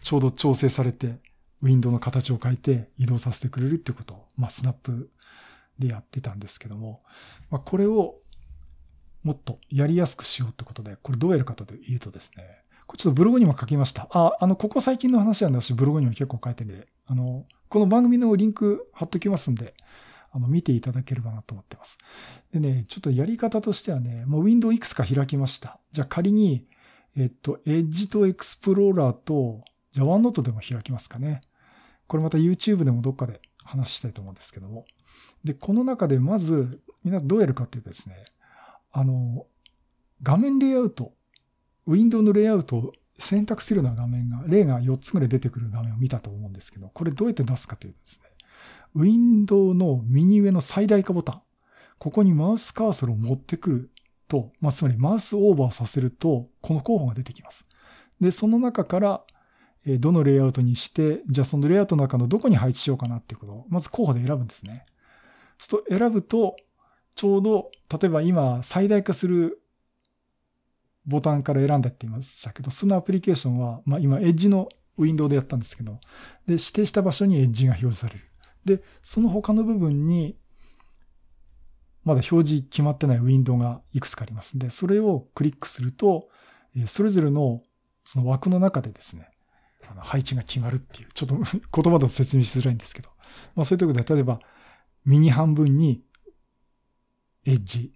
[0.02, 1.20] ちょうど調整されて、
[1.62, 5.10] ウィンドウの形を変えて移動させてくれるっていうことを、まあ、スナップ
[5.78, 7.00] でやってたんですけども、
[7.50, 8.16] まあ、これを
[9.24, 12.48] もっとやりやすくしようってことで、これどうやるかというとですね、
[12.86, 14.06] これちょっとブログにも書きました。
[14.12, 19.74] あ、あの、ここ最近の話はね、私ブログにも結構書いてるんで、あの、この番組のリンク貼っときますんで、
[20.30, 21.96] あの、見ていただければなと思ってます。
[22.52, 25.80] でね、ちょっとやり方としてはね、もうウィンドウいくつか開きました。
[25.92, 26.66] じゃあ仮に、
[27.16, 31.40] えっと、エッジとエクスプローラーと、じゃあワンノートでも開きますかね。
[32.06, 34.84] これまた YouTube でもどっかで話したいと思うんですけども。
[35.44, 38.24] で、この中でまず、みんなどうやるかっていうとですね、
[38.96, 39.46] あの、
[40.22, 41.12] 画面レイアウト、
[41.86, 48.24] ウィンドウのレイアウトを選択するような画面が、例が4つぐらい出てくる画面を見たと思うんですけど、これどうやって出すかというとですね、
[48.94, 51.42] ウィンドウの右上の最大化ボタン。
[51.98, 53.90] ここにマウスカーソルを持ってくる
[54.28, 57.66] と、まあ、つまりマウスオーバーさせると、この候補が出てきます。
[58.20, 59.24] で、その中から、
[59.98, 64.86] どのレイアウトにして、じゃあそのレイアウトの中のどこに配置しようかなっていうことを、まず候補で選ぶんですね。
[65.58, 66.56] そうすると選ぶと、
[67.14, 69.60] ちょうど、例えば今最大化する
[71.06, 76.00] ボタンから選んだって言いましたけど、そのアプリケーションは、まあ今エッジのウィンドウでやったんですけど、
[76.46, 78.20] で、指定した場所にエッジが表示される。
[78.64, 80.36] で、その他の部分に、
[82.04, 86.28] まだ表示決まってないウィンドウがいくつかありますんで、それをクリックすると、
[86.86, 87.62] それぞれの
[88.04, 89.30] その枠の中でですね、
[89.98, 91.36] 配置が決まるっていう、ちょっと
[91.82, 93.10] 言葉だと説明しづらいんですけど、
[93.54, 94.40] まあそういうところで、例えば、
[95.04, 96.02] 右半分に
[97.46, 97.92] エッジ、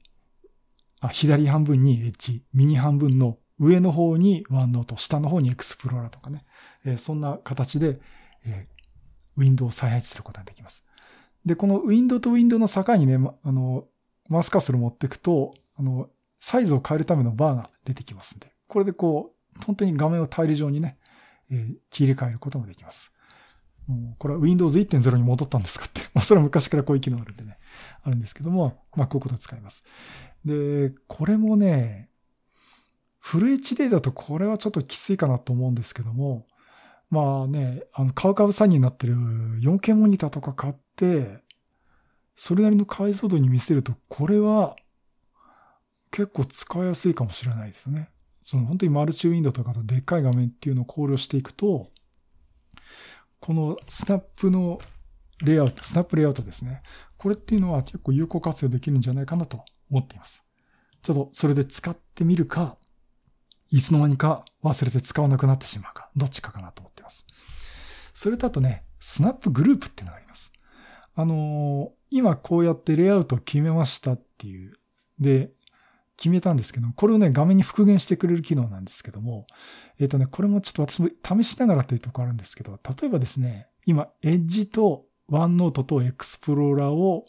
[1.00, 6.44] あ、左半分にエッジ、右半分の上の方にワンノート、下の方にエクスプローラーとかね、
[6.84, 8.00] えー、そんな形で、
[8.44, 10.84] えー、ウィンドウを再配置することができます。
[11.44, 13.86] で、このウィンドウとウィンドウの境にね、あの、
[14.28, 20.98] マウスカーソルを持っていくと、あの、サイズを変えるためのバーが出てきますんで、これでこう、本当に画面をタイル状にね、
[21.50, 23.12] えー、切り替えることもできます。
[23.86, 26.02] もうこれは Windows 1.0に戻ったんですかって。
[26.12, 27.57] まあ、それは昔からこういう機能あるんでね、
[28.02, 29.82] あるんですけども、まあ、こういうことを使います。
[30.44, 32.10] で、これもね、
[33.18, 36.46] フル HD だとこれはちょっときついかなと思うんですけども、
[37.10, 41.42] まあね、あの、カウカウサニになってる 4K モニターとか買って、
[42.36, 44.76] それなりの解像度に見せると、これは
[46.10, 48.10] 結構使いやすいかもしれないですね。
[48.42, 51.90] その本当にマルチウィンドウとかとでっかい画面っていうのを考慮していくと、
[53.40, 54.80] このスナップの
[55.42, 56.82] レイアウト、スナップレイアウトですね。
[57.16, 60.44] これっていうのは結構有効活用できるんじゃないかなと思っています。
[61.02, 62.76] ちょっとそれで使ってみるか、
[63.70, 67.24] いつの間にか忘れて使わなくなってしまうか、どっちかかなと思っています。
[68.14, 70.50] それとあとね、スナップグループっていうのがあります。
[71.14, 74.74] あのー、今こうやってレイアウトを決めましたっていう。
[75.18, 75.50] で、
[76.16, 79.46] 決めたんですけど、これをね、画面に復元してくれる機能なんですけども、
[80.00, 87.26] えっ、ー、とね、これもちょっと私も試しながらというとこあるんですけど、例えばですね、今、エッジとワンノートとエクスプローラーを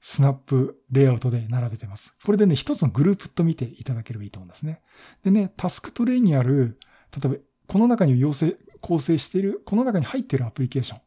[0.00, 2.14] スナップレイアウトで並べてます。
[2.24, 4.82] これでね、一つのグループと見ていただければいいと思うんですね。
[5.24, 6.78] でね、タスクトレイにある、
[7.12, 11.00] 例えば、この中に要請、構成している、この中に入っているアプリケーション。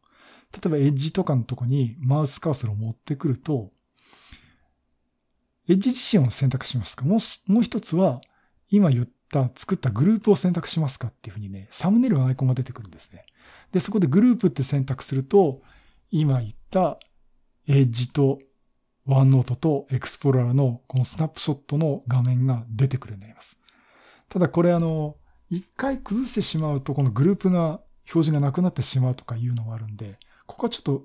[0.51, 3.69] 例えば、エッジとかのとこにマウスカーソルを持ってくると、
[5.69, 7.05] エッジ自身を選択しますか？
[7.05, 8.19] もし、もう一つは、
[8.71, 13.25] 今言った作ったグループを選択しますかっていうふうにね、サムネイルのアイコンが出てくるんですね。
[13.71, 15.61] で、そこでグループって選択すると、
[16.11, 16.97] 今言った
[17.67, 18.39] エッジと
[19.05, 23.57] ワンノートとエクスプローラーのこのスナップショットの画面が出てくるようになります。
[24.27, 25.17] ただこれあの、
[25.49, 27.81] 一回崩してしまうとこのグループが
[28.13, 31.03] 表示がなくなってしまうとかいうのがあるんで、ここはちょっと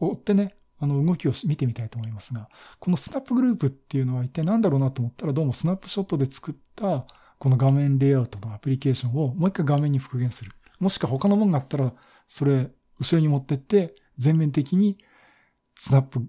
[0.00, 7.06] 追ってね、あの、動きを見てみたいと思いますが、このスナップグループっていうのは一体何だろうなと思ったら、どうもスナップショットで作った
[7.38, 10.52] この画面レイアウトのアプリケーションをもう一回画面に復元する。
[10.78, 11.92] もしくは他のものがあったら、
[12.28, 14.98] それ、後ろに持ってって、全面的に
[15.76, 16.26] スナップ、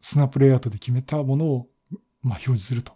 [0.00, 1.68] スナップレイアウトで決めたものを、
[2.22, 2.94] まあ、表示すると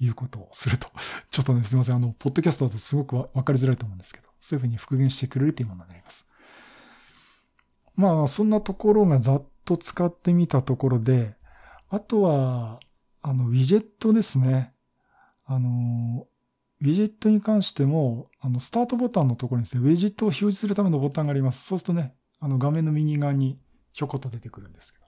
[0.00, 0.88] いうことをすると。
[1.30, 1.96] ちょっとね、すいません。
[1.96, 6.26] あの、ポッドキャストだとすごくわかりづらいと思うんですけど、そういうふうに復元してくれるというものになります。
[7.96, 11.34] まあ、そんなところがざっと使ってみたところで、
[11.90, 12.80] あとは、
[13.22, 14.72] あの、ウィジェットですね。
[15.44, 16.28] あの、
[16.80, 21.64] ウィジェットに関しても、あの、スタートボタンのところにですね、ウィジェットを表示するためのボタンがあります。
[21.64, 23.58] そうするとね、あの、画面の右側に
[23.92, 25.04] ひょこっと出てくるんですけど。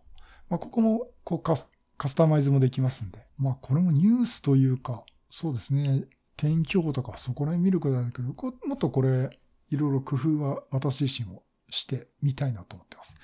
[0.49, 3.27] まあ、ここも、こうカス、カスタマイズもできますんで。
[3.39, 8.33] まあ、これもニュースというか、そうですね、天気予報とかそこら辺見るくらいだけど、
[8.67, 9.31] もっとこれ、
[9.71, 13.15] いろいろ工夫は私自身もしてみたいなと思ってます。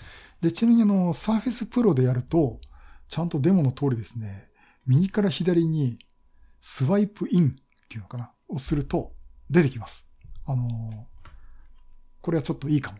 [0.40, 2.60] で、ちなみにあの、Surface Pro でやると、
[3.08, 4.50] ちゃんとデモの通りですね、
[4.86, 5.98] 右から左に
[6.60, 7.52] スワイプインっ
[7.88, 9.12] ていうのかな、をすると
[9.50, 10.08] 出てきます。
[10.44, 11.06] あの
[12.20, 12.98] これはちょっといいかも。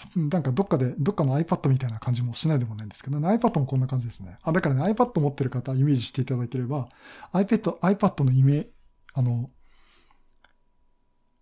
[0.16, 4.38] なんかどっかで、どっかの iPad みたいな感じもしないでもないんですけど、ね、iPad もこんな感じですね。
[4.42, 6.88] あ、だからね、iPad 持ってる方イメージしていただければ、
[7.32, 8.68] iPad、iPad のイメ
[9.14, 9.50] あの、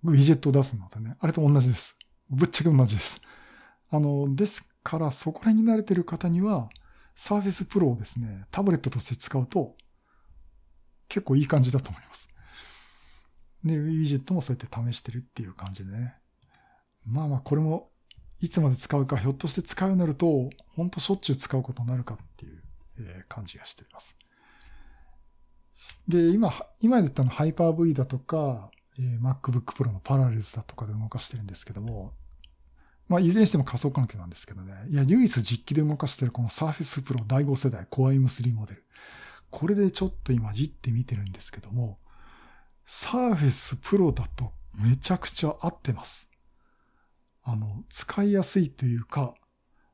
[0.04, 1.98] ウィジェットを出すのでね、あれと同じです。
[2.30, 3.20] ぶっちゃけ同じです。
[3.90, 6.68] あの、ですから、そこら辺に慣れてる方には、
[7.16, 9.76] Surface Pro をですね、タブレットとして使うと、
[11.08, 12.28] 結構いい感じだと思います。
[13.64, 16.16] で、ウィジェットもそうやって試してるっていう感じでね。
[17.04, 17.90] まあまあ、これも、
[18.40, 22.62] いつまで使うか、ひょっとして使うようになると、ほんとしょっちゅう使うことになるかっていう、
[23.28, 24.16] 感じがしています。
[26.08, 32.14] で、今、今言ったの Hyper-V だとか、MacBook Pro のパラレルズだとかで動かしてるんですけども、
[33.08, 34.72] まあ、いずれにしても仮想環境なんですけどね。
[34.88, 38.84] いや、唯一実機で動かしてるこの Surface Pro 第5世代 Core M3 モデル。
[39.50, 41.98] これでちょっと今じって見てるんですけども、
[42.86, 46.28] Surface Pro だとめちゃくちゃ合ってます。
[47.48, 49.34] あの、使いやすいというか、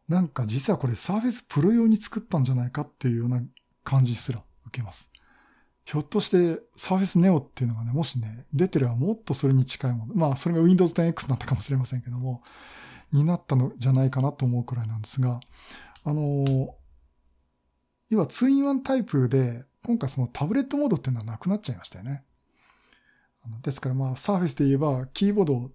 [0.08, 3.42] なんか実はこれ Surface Pro 用に作ったんじゃないかっていうような
[3.84, 5.10] 感じすら受けます。
[5.84, 10.14] ひょっとして Surface Neo っていうのがね、もしね、出てればもっとそれに近いもの。
[10.14, 12.42] まあ、それが Windows 10X だったかもしれませんけども、
[13.12, 15.40] になったのじゃないかなと思うくらいなんですが、
[16.04, 16.74] あの、
[18.08, 22.24] 要は 2-in-1 タイプで、今回そのタブレットモードっていうのはなくなっちゃいましたよね。
[23.62, 25.70] ですからまあ、サーフェスで言えば、キーボード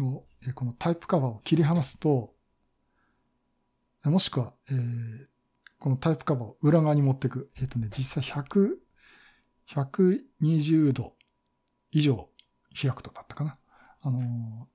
[0.00, 2.34] のえこのタイプカバーを切り離すと、
[4.04, 5.30] もしくは、えー
[5.80, 7.50] このタイプカバーを裏側に持っていく。
[7.58, 8.76] えっ、とね、実際100、
[9.66, 11.14] 120度
[11.90, 12.28] 以上
[12.80, 13.56] 開くとだったかな。
[14.02, 14.68] あの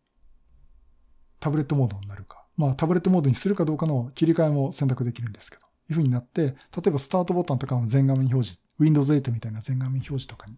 [1.40, 2.44] タブレットモードになるか。
[2.58, 5.66] まあ、タブレットモードにするかどうかの切り替えも選択できるんですけど。
[5.68, 6.56] いう風になって、例
[6.88, 10.58] えばスタートボタンとかも全画面表示、Windows 8みたいな全画面表示とかに、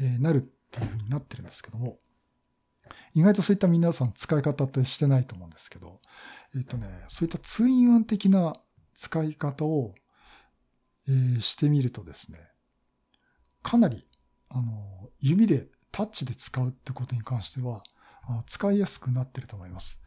[0.00, 1.98] えなるっていう風になってるんですけども、
[3.14, 6.00] 意外とそういった皆さん使い方ってしてないと思うんですけど、
[6.56, 8.54] えっ、とね、そういった 2-in-1 的な
[8.94, 9.94] 使い方を、
[11.08, 12.38] えーしてみるとですね、
[13.62, 14.06] かなり、
[14.48, 17.82] あの、指でタッチで使うってことに関しては、
[18.46, 20.00] 使いやすくなってると思います。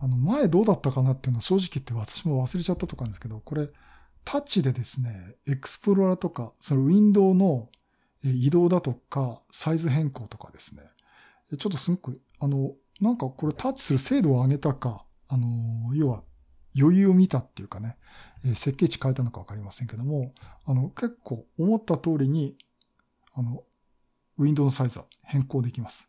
[0.00, 3.68] あの、前どうだったかなっていうのは正直言って私も忘れちゃったとかなんですけど、これ、
[4.24, 7.68] タッチでですね、エクスプローラーとか、そのウィンドウの
[8.22, 10.82] 移動だとか、サイズ変更とかですね、
[11.56, 16.22] ちょっとすごく、あの、なんかこれタッチする精度を上げたか、あの、要は
[16.78, 17.96] 余裕を見たっていうかね、
[18.44, 20.32] えー設計値変えたのかわかりませんけども、
[20.64, 22.56] あの、結構思った通りに、
[23.34, 23.62] あの、
[24.38, 26.08] ウィンドウのサイズは変更できます。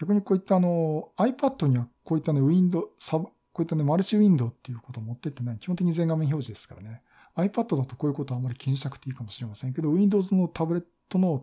[0.00, 5.58] 逆にこういったあの、iPad にはこういったね、ウィンドウ、サブ、こういったね、マルチウィンドウっていうことを持ってってない。
[5.58, 7.02] 基本的に全画面表示ですからね。
[7.36, 11.42] iPad だとこういうことはあまり気にしなくていいかもしれませんけど、Windows のタブレットの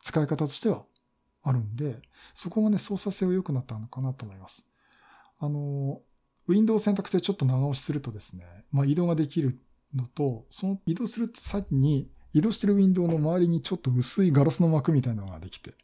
[0.00, 0.84] 使い方としては
[1.42, 2.00] あるんで、
[2.34, 4.66] そこがね、操作性は良くなったのかなと思います。
[5.38, 6.00] あの、
[6.46, 9.58] Windows 選択性ちょっと長押しするとですね、まあ移動ができる
[9.94, 15.74] のと、その移動する先に、移動してるウィンドウの周りにちょっと薄いガラスの膜みたいなのができて、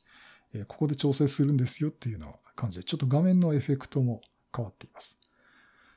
[0.55, 4.21] えここで調整するんですよっていうような感じで、ちょっと画面のエフェクトも
[4.55, 5.19] 変わっています。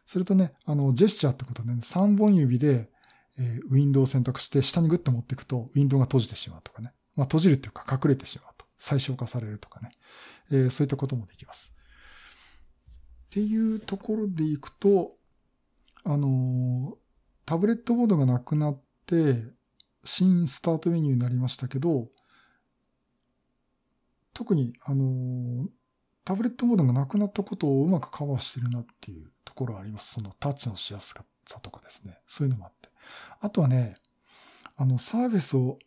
[0.05, 2.89] それとね、あの、ジェスチャーってことでね、3本指で、
[3.37, 6.93] えウィンドウを選択して下にグッと持っていくと、ウィンドウが閉じてしまうとかね。
[7.15, 8.48] まあ、閉じるっていうか隠れてしまう。
[8.79, 9.91] 最小化されるとかね。
[10.51, 11.71] えーそういったこともできます。
[13.27, 15.11] っていうところでいくと、
[16.03, 16.97] あの
[17.45, 19.43] タブレットボードがなくなって、
[20.03, 22.07] 新スタートメニューになりましたけど、
[24.33, 25.67] 特に、あの
[26.23, 30.13] タブレットモードがなくなったことをうまくカバーしてるなっていうところはあります。
[30.13, 31.13] そのタッチのしやす
[31.45, 32.19] さとかですね。
[32.27, 32.89] そういうのもあって。
[33.41, 33.95] あとはね、
[34.77, 35.79] あの、サービスを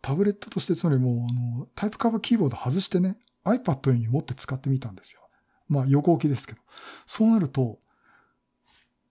[0.00, 5.20] タブレットとして、つまりもう、あの、タイプカバーキーボード外してね、iPad に持って使ってみたんですよ。
[5.68, 6.60] まあ、横置きですけど。
[7.06, 7.78] そうなると、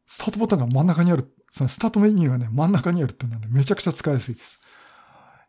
[0.07, 4.59] スタートボタンが真ん中にある、そのスタートメニューがね、真ん中にあるっていうのはね、めちゃくちゃ使いやすいです。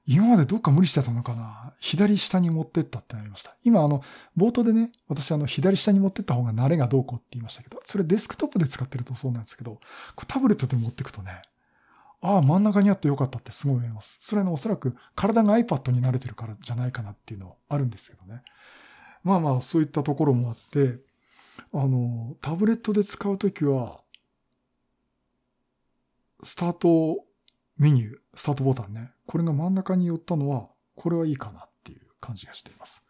[0.08, 1.74] 今までどっか無理してたのかな？
[1.80, 3.56] 左下に持ってったってなりました。
[3.64, 4.04] 今、あの、
[4.36, 9.80] 冒頭でね、私、あの、左下に持ってった方が慣れがどうこうって言いましたけど、それデスクトップで使ってるとそうなんですけど、
[10.14, 11.42] これタブレットで持ってくとね、
[12.26, 14.18] ああ、真ん中にあってよかったってすごい思います。
[14.20, 18.42] それはね、おそらく体が iPad に慣れてるからじゃないかなっていうのはあるんですけどね。
[19.22, 20.98] まあまあ、そういったところもあって、
[21.72, 24.00] あの、タブレットで使うときは、
[26.42, 27.24] スタート
[27.76, 29.12] メニュー、スタートボタンね。
[29.26, 33.04] これが真ん中に寄ったのは、これはいいかなっていう感じがしています。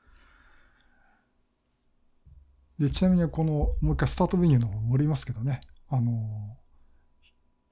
[2.79, 5.61] で、ちなみにこの、もう一回スタートメニューの方戻りますけどね。
[5.88, 6.59] あの、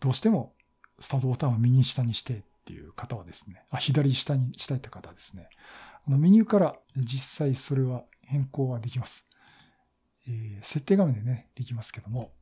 [0.01, 0.55] どうしても
[0.99, 5.49] スタートボタンは右下にしてっていう方はですね、あ、左下にしたいって方はですね、
[6.07, 9.27] あのメニューから実際それは変更はできます。
[10.27, 12.33] えー設定画面でね、できますけども、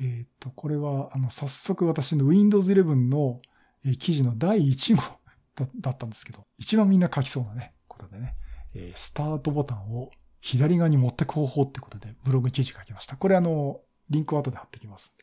[0.00, 3.40] えっ、と、これは、あの、早速私の Windows 11の
[3.98, 5.02] 記事の第1号
[5.80, 8.36] だったんですけど、一番みんな書きそうなね、ことでね、
[8.74, 13.16] えスタートボタンを左側に持ってく方法ってことでブログ記事書きました。
[13.16, 15.14] これあの、リンクを後で貼ってきます、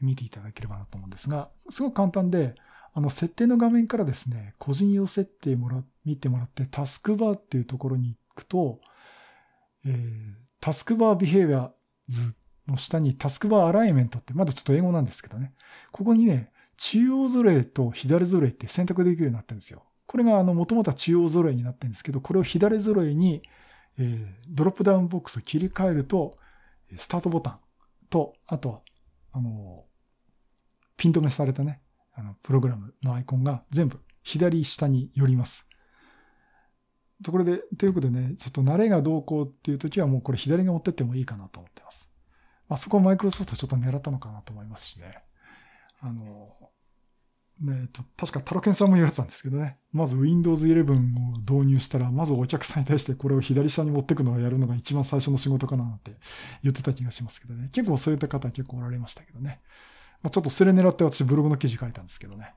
[0.00, 2.54] 見ていただければなと思うんですが、すごく簡単で、
[2.92, 8.80] あの、設定の画面からですね、個人用設定もら、見てもらって、タスクバーっていうところに行くと、
[9.84, 11.72] えータスクバービヘイビア
[12.08, 12.34] 図
[12.66, 15.52] の下にタスクバーアライメントって、まだちょっと英語なんですけどね。
[15.92, 19.82] ここにね、中央揃えと左揃えって選択できるようになってるんですよ。
[20.06, 23.42] これがあの、もともとは中央揃えになってるんですけど、これを左揃えに、
[23.98, 26.34] えードロップダウンボックスを切り替えると、
[26.96, 27.58] スタートボタン
[28.08, 28.80] と、あとは、
[29.34, 29.84] あの、
[30.96, 31.80] ピン止めされたね、
[32.14, 35.68] あの、プログラムのアイコンが全部左下に寄ります。
[37.24, 42.08] ところで、ということでね、ちょっと慣れがどうこうっていう時はもうこれ左が持ってってもいいかなと思ってます。
[42.68, 45.24] まあそこはマイクロソフトちょっと狙ったのかなと思いますしね。
[46.00, 46.54] あの、
[47.60, 49.78] ねと、確かタロケンさんも言われてたんですけどね。
[49.92, 50.94] まず Windows 11を
[51.40, 56.12] 導入したら、まずお客さんに対してこれを左下に持っていくのをやるのが一番最初の仕事かなって
[56.62, 57.70] 言ってた気がしますけどね。
[57.72, 59.60] 結構そういった方結構おられましたけどね。
[60.22, 62.54] まあ、ちょっとそれ狙って私ブログの記事書いたんですけどね。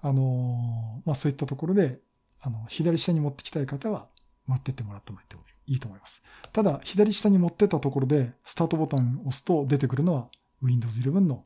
[0.00, 2.00] あのまあそういったところで、
[2.40, 4.08] あの、左下に持ってきたい方は
[4.46, 5.20] 待ってってもらっても
[5.66, 6.22] いいと思います。
[6.52, 10.28] ただ、左下に持ってたところで、スタートボタンを押すと出てくるのは
[10.62, 11.44] Windows 11、の、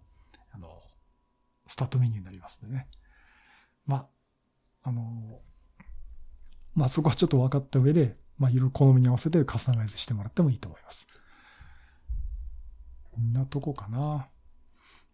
[1.68, 2.88] スタートメニューになりますんでね。
[3.86, 4.08] ま
[4.82, 5.40] あ、あの、
[6.74, 11.06] まあそこはちょっと分かった上で、まあいろいろ好みに合わせてカスタマイズしてもらってもいいと思います。
[13.12, 14.28] こんなとこかな。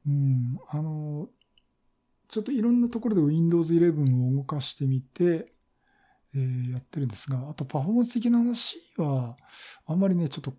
[0.06, 1.28] うん、あの、
[2.28, 5.46] ちょっといろんなところで Windows 11を動かしてみて、
[6.34, 9.36] えー、やってるんですが、あとパフォーマンス的な話は、
[9.86, 10.52] あんまりね、ちょっと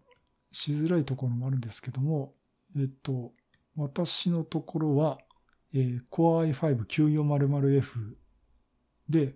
[0.51, 2.33] しづらいところもあるんですけども、
[2.77, 3.33] えっと、
[3.75, 5.19] 私のところは、
[5.75, 8.15] えー、Core i5-9400F
[9.09, 9.35] で、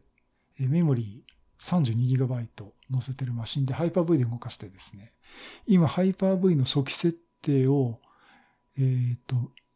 [0.60, 1.30] えー、メモリー
[1.62, 2.48] 32GB
[2.92, 5.12] 載せてるマシンで Hyper-V で動かしてですね、
[5.68, 8.00] 今 Hyper-V の初期設定を、
[8.78, 9.36] えっ、ー、と、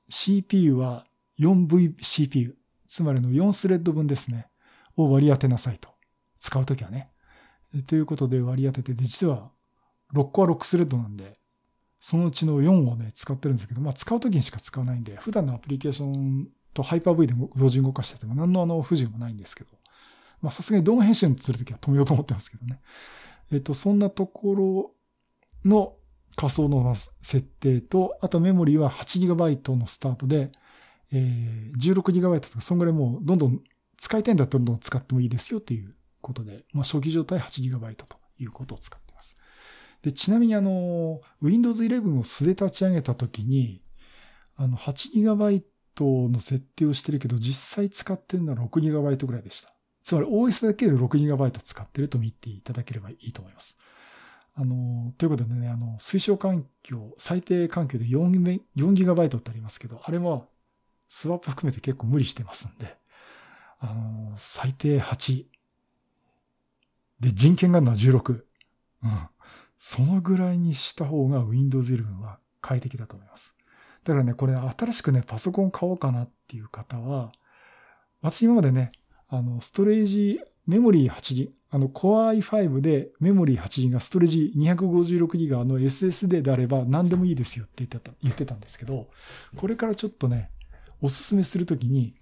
[0.09, 1.05] CPU は
[1.39, 2.53] 4VCPU、
[2.88, 4.47] つまりの4スレッド分ですね、
[4.95, 5.89] を割り当てなさいと。
[6.39, 7.11] 使うときはね。
[7.88, 9.51] ということで割り当てて、実は
[10.14, 11.38] 6個は6スレッドなんで、
[12.06, 19.70] そのうちの4をね、使ってるんですけど、まあ使うときにしか使わないんで、普段のアプリケーションとハイパー V で同時に動かしてても何のあの不自由もないんですけど、
[20.41, 22.82] まあさすがに動画編集するときは止めようと思ってますけどね。
[23.54, 24.91] えっと、そんなところ
[25.64, 25.95] の
[26.36, 30.51] 仮想の設定と、あとメモリーは 8GB のスタートで、
[31.14, 33.62] えー、16GB とか、そんぐらいもうどんどん
[33.95, 38.06] 使いたいんだったらどんどん使ってもいいですよっていうことで、まあ、初期状態 8GB と
[38.39, 39.03] いうことを使って。
[40.04, 43.82] で、ちなみにあの、Windows 11を素で立ち上げたときに、
[44.56, 45.64] あの、8GB
[46.30, 49.74] の設定をしてるけど、実際使ってるのは 6GB ぐらいでした。
[50.04, 53.78] つまり OS だけで 6GB 使ってると見ていただければいいと思います。
[54.56, 60.45] あの、ということでね、あの、推奨環境、最低環境で 4GB ってありますけど、あれは
[61.08, 62.97] スワップ含めて結構無理してますんで、
[63.80, 65.45] あの、最低8。
[67.20, 68.43] で、人権があるのは16。
[69.04, 69.30] うん。
[69.86, 73.53] そのぐらいにした方が Windows 11は快適だと思います。
[74.05, 77.34] だからね、これ新しくね、パソコン買おうかなっていう方は、
[78.21, 78.93] 私今までね、
[79.27, 89.09] あの、ストレージ、メモリー8ギあの、Core i5 でメモリー8ギガ、ストレージ256ギガの SSD であれば何でもいいですよって言ってた、言ってたんですけど、
[89.57, 90.49] これからちょっとね、
[91.01, 92.15] おすすめするときに、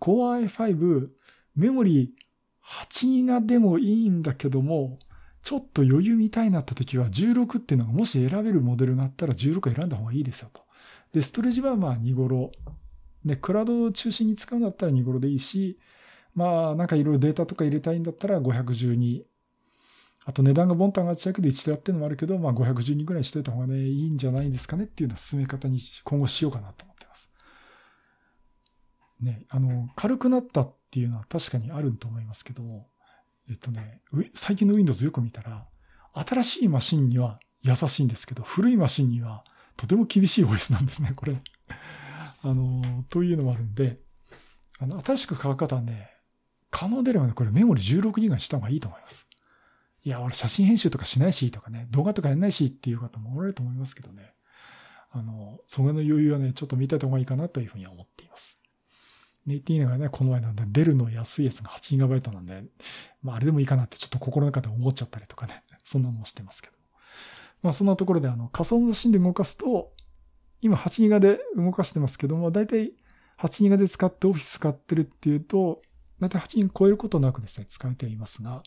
[0.00, 1.08] Core i5
[1.54, 2.08] メモリー
[2.88, 4.98] 8ギガでもいいんだけども、
[5.48, 10.60] ちょっと余裕見たいになったときは16っていうのがもし選べるモデルになったら16選んだ方がいいですよと。
[11.14, 12.52] で、ストレージはまあ2頃。
[13.24, 15.78] で、クラウドを中心に使うんだったら2頃でいいし、
[16.34, 19.22] まあなんかいろいろデータとか入れたいんだったら512。
[20.26, 27.30] あと値段がボンと上がっちゃうけど1テラっていうのもあるけど、まあ512ぐらいしといた方がね、いいんじゃないですかねっていうような進め方に今後しようかなと思ってます。
[29.22, 32.90] ね、あの、軽くなったっていうのは確かにあると思いますけども、
[33.48, 34.02] えっとね、
[34.34, 35.66] 最近の Windows よく見たら、
[36.14, 39.44] 新しいマシンには優しいんですけど、古いマシンには
[39.76, 41.40] とても厳しい OS なんですね、これ。
[42.42, 44.00] あの、というのもあるんで、
[44.78, 46.10] あの、新しく買う方はね、
[46.70, 49.26] 可能であればね、これメモリ16ギガにした方がいいと思います。
[50.04, 54.34] いや、俺写真編集とかしないしとかね、動画とかやんないしっていう方もおられると思いますけどね。
[55.10, 58.57] あの、それの余裕はね、ちょっと見た方がいいかなというふうに思っています。
[59.46, 62.64] ね、言っていいのがね、この前なんで、出るの安いやつが 8GB なんで、
[63.22, 66.74] まああれでもいいかなってちょっと心の中で思っちゃったりとかね、 そんなのもしてますけど。
[67.62, 69.92] まあそんなところであの仮想のマシンで動かすと、
[70.60, 72.92] 今 8GB で動かしてますけども、だいたい
[73.38, 75.82] 8GB で使ってオフィス使ってるっていうと、
[76.20, 78.62] だいたい8人超えることなくですね、使えていますが、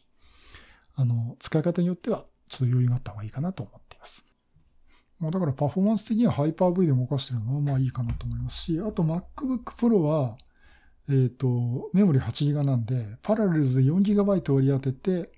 [0.96, 4.26] あの、使い方によってはちょっと余裕があった方がいいかなと思っています。
[5.20, 10.38] まあだからパフォーマンス的にはハイパー V で動かしてるのはまあいいかなと思いますし、あと MacBook Pro は、
[11.12, 15.30] えっ、ー、と、メモリ 8GB なんで、パラレルズで 4GB 割り当てて、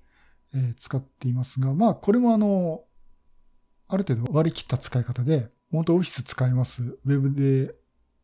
[0.54, 2.84] えー、使っていますが、まあ、これもあの、
[3.88, 6.82] ある程度割り切った使い方で、本当オフィス使います。
[6.82, 7.72] ウェブで、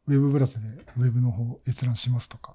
[0.07, 2.55] ウェブブラウザでウェブの方閲覧しますとか、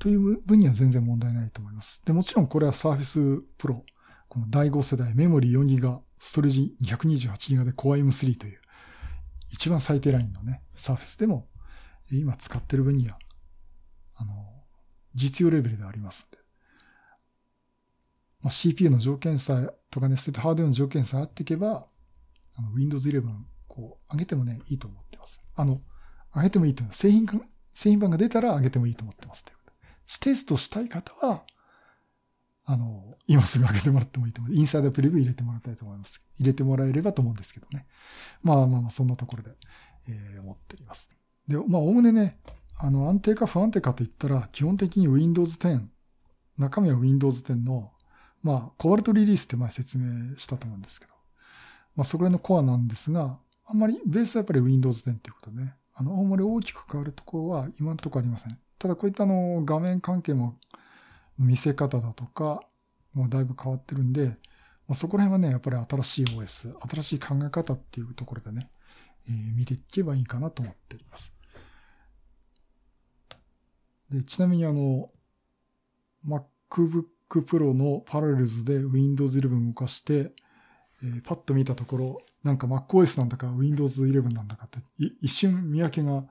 [0.00, 2.02] という分には全然問題ないと思います。
[2.04, 3.82] で、もちろんこれは Surface Pro、
[4.28, 8.60] この第5世代メモリ 4GB、ストレージ 128GB で Core M3 という、
[9.50, 11.48] 一番最低ラインのね、Surface でも、
[12.10, 13.16] 今使ってる分には
[14.14, 14.32] あの、
[15.14, 16.38] 実用レベルでありますんで。
[18.42, 21.86] まあ、CPU の条件さえ、とかね、ステートハードウェアの条件さえあっていけば、
[22.56, 23.22] あの、Windows 11、
[23.68, 25.40] こう、上げてもね、いいと思ってます。
[25.54, 25.80] あの、
[26.34, 26.98] 上げてもいいと思います。
[26.98, 27.34] 製品が、
[27.74, 29.44] 製品版が出たら上げてもいいと思ってます。
[30.20, 31.42] テストしたい方は、
[32.64, 34.54] あの、今すぐ上げてもらってもいいと思う。
[34.54, 36.22] インサイダープレビュー入れてもらいたいと思います。
[36.38, 37.86] 入れてもらえればと思うんですけどね。
[38.42, 39.50] まあまあまあ、そんなところで、
[40.08, 41.10] えー、思っております。
[41.48, 42.38] で、まあ、おおむねね、
[42.84, 45.82] あの、安定か不安定かといったら、基本的に Windows 10、
[46.58, 47.92] 中身は Windows 10の、
[48.42, 51.12] まあ、コバルトリリースって前説明したと思うんですけど、
[51.94, 58.58] まあ、そこら辺のコアなんですが、あんまり、ベースはやっぱり Windows 10っていうことでね、あの、あんまり大きく変わるところは今のところありません。
[58.80, 60.58] ただこういったあの、画面関係も
[61.38, 62.64] 見せ方だとか、
[63.14, 64.26] もうだいぶ変わってるんで、
[64.88, 68.68] まあ、そこら辺はね、やっぱり新しい OS、新しい考え方っていうところでね、
[69.28, 71.32] えー、見ていけばいいかなと思っております。
[74.12, 75.08] で、ちなみにあの、
[76.26, 80.32] MacBook Pro の Parallels で Windows 11を動かして、
[81.02, 84.80] えー、パッと見たところ、なんか MacOS なんだか Windows 11なんだかって、
[85.22, 86.24] 一瞬見分けが、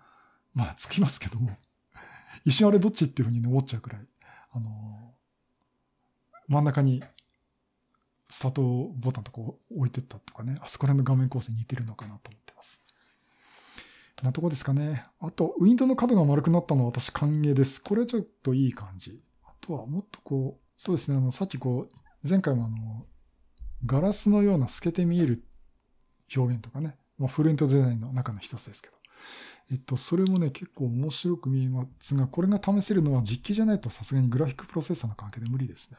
[0.54, 1.58] まあつきますけども、
[2.46, 4.08] 一瞬あれどっちっていうふうに思っちゃうくらい、
[4.52, 5.14] あの、
[6.48, 7.04] 真ん中に
[8.30, 8.62] スタート
[8.96, 9.42] ボタンとか
[9.76, 12.81] 置いてったとかね、あそこら辺の画面構成に似てるのかなと思ってます。
[14.24, 15.06] なとこですかね。
[15.20, 17.82] あと、ウィンドウの角が丸くなったのは私歓迎です。
[17.82, 19.22] これちょっといい感じ。
[19.44, 23.06] あとはもっとこう、そうですね、あの、さっきこう、前回もあの、
[23.86, 25.44] ガラスのような透けて見える
[26.36, 28.96] 表現とかね、まあ、フルエントデザインの中の一つですけど。
[29.72, 35.98] えっと、それもね、結構面白く見えますが、これが試せるのは実機じゃないとさすがにグラフィックプロセッサーの関係で無理ですね。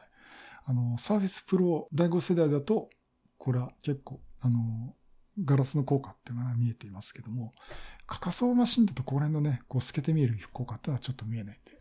[0.65, 2.89] あの、サーフェスプロ第5世代だと、
[3.37, 4.95] これは結構、あの、
[5.41, 7.53] ガラスの効果っていうのが見えていますけども、
[8.05, 11.79] 仮想マシンだとここら辺のね、こう透けて見える効果っていうのはちょっと見えないんで、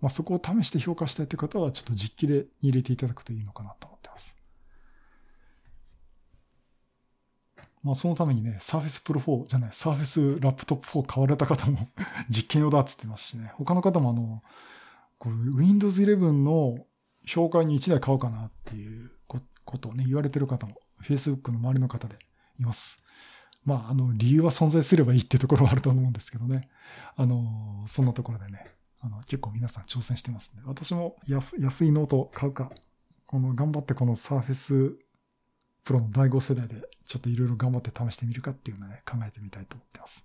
[0.00, 4.36] まあそこを試して評価したいという方はちょっと実機で入れていただくといいのかなと思ってます。
[7.82, 11.88] まあそのためにね、Surface Pro 4じゃない、Surface Laptop 4買われた方も
[12.28, 14.42] 実験用だって言ってますしね、他の方もあの、
[15.18, 16.84] これ Windows 11の
[17.24, 19.40] 評価に1台買おうかなっていうこ
[19.78, 22.16] とをね、言われてる方も Facebook の周りの方で
[22.58, 23.04] います。
[23.64, 26.68] まあ、あの、理由は存在すればいいってところはあると思うんですけどね。
[27.16, 28.66] あの、そんなところでね、
[29.00, 30.62] あの、結構皆さん挑戦してますね。
[30.66, 32.70] 私も安安いノート買うか、
[33.26, 34.96] この頑張ってこの Surface
[35.84, 40.24] Pro の第5世代でちょっといろいろ頑張って試してみるかっていうのをね、考えてみたいと思ってます。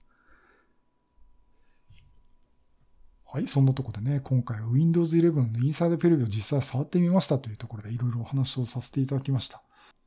[3.34, 9.64] はい、そんなところでね、今回は Windows 11のインサイドプレビューを実際触ってみましたというところでいろいろお話をさせていただきました。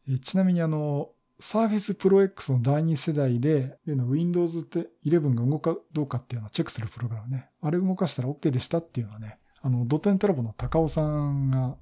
[0.07, 1.09] えちなみにあの、
[1.41, 7.51] Surface Pro X の第2世代で、Windows って11が動かどうかっていうのをチェックするプログラムね。
[7.61, 11.77] あれ動かしたら OK でしたっていうのはね、あの、ドットエントラボの高尾さんが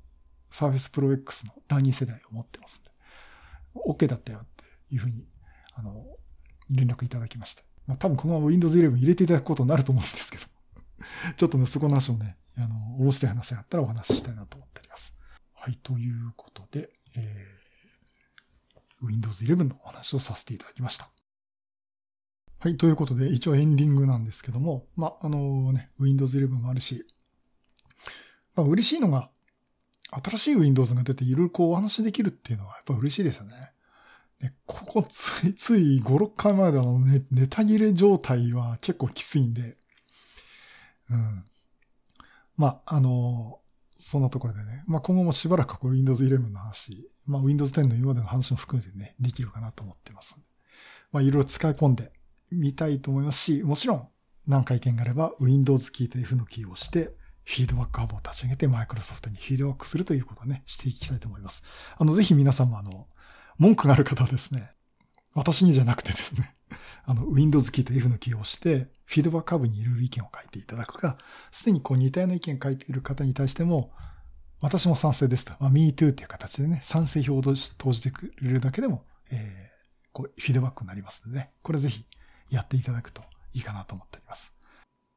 [0.50, 2.90] Surface Pro X の第2世代を持ってますんで、
[3.74, 5.26] OK だったよっていうふうに、
[5.74, 6.04] あの、
[6.70, 7.62] 連絡いただきました。
[7.86, 10.44] まあ、多分このまま Windows 11入れていただくことになると思うんですけど、
[11.36, 15.14] ちょっとね、そこの話をね、あの、面白い話があったらお話ししたいなと思っております。
[15.54, 17.61] はい、ということで、えー
[19.02, 21.08] Windows 11のお話をさせていただきました。
[22.58, 22.76] はい。
[22.76, 27.04] ということで、一応エンディングなんですけども、まあ、のね、Windows 11もあるし、
[28.54, 29.30] まあ、嬉しいのが、
[30.24, 33.72] 新しい Windows が出ていろいろこうお話できるっていうのはやっぱ嬉しいですよね。
[34.40, 39.76] でここつい、つい5、6回前であのネネタ切れ状態は結構きついんで、
[41.10, 41.44] うん。
[42.56, 43.61] まあ、あの、
[44.04, 50.40] そんなところでね、まあ今後もしばらくこう Windows 11の話、まあ Windows 10の今までの話も含めてね、できるかなと思ってます。
[51.12, 52.12] まあいろいろ使い込んで
[52.50, 54.08] みたいと思いますし、もちろん
[54.48, 61.62] 何回意見があれば Windows キーと F のキーを押して、フィードバックハブを立ち上げて Microsoft にフィードバックするということをね、していきたいと思います。
[61.96, 63.06] あの、ぜひ皆さんもあの、
[63.58, 64.72] 文句がある方はですね、
[65.34, 66.56] 私にじゃなくてですね、
[67.04, 71.18] あの、Windows キーと F のキーを押して、フィードバックハブにいろいろ意見を書いていただくか、
[71.50, 73.90] すでにこう似たような意見を書いている方に対しても、
[74.60, 75.52] 私も賛成ですと。
[75.58, 82.06] まあ、me too っていう形でね、賛成票を投じてくれるだけでも、えー、こう、フィードバックになりますのでね、これぜひ
[82.48, 83.22] やっていただくと
[83.52, 84.52] いいかなと思っております。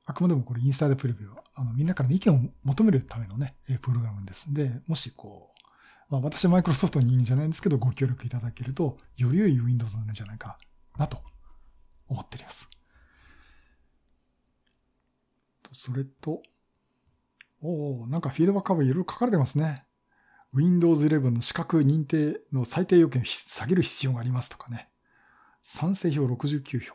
[0.08, 5.52] あくまでもこれインスタイドプレビューは、あの、みんなからの意見を求めるためのね、プログラムですんで、もしこ
[6.10, 10.58] う、まあ私はマイクロソフトの人間じゃないんですけど、ご協力いただけると、より良い Windows なんじゃないか
[10.98, 11.22] なと
[12.08, 12.70] 思っております。
[15.72, 16.42] それと、
[17.62, 19.86] おおなんかフィードバックカバーいろいろ書かれてますね。
[20.54, 24.90] Windows 11の資格認定の最低要件を下げる必要がありますとかね。
[25.62, 26.94] 賛成票69票。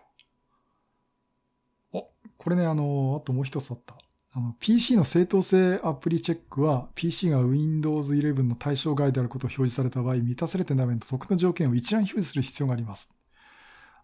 [1.93, 2.09] お、
[2.39, 3.97] これね、あの、あともう一つあった。
[4.33, 13.13] あの、PC の正当性アプリチェックは、PC が Windows 11の対象外であることを表示された場合、満たされてない面と特の条件を一覧表示する必要があります。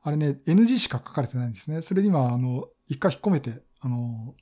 [0.06, 1.82] あれね、NG しか書かれてないんですね。
[1.82, 4.36] それで今、あの、一回引っ込めて、あの、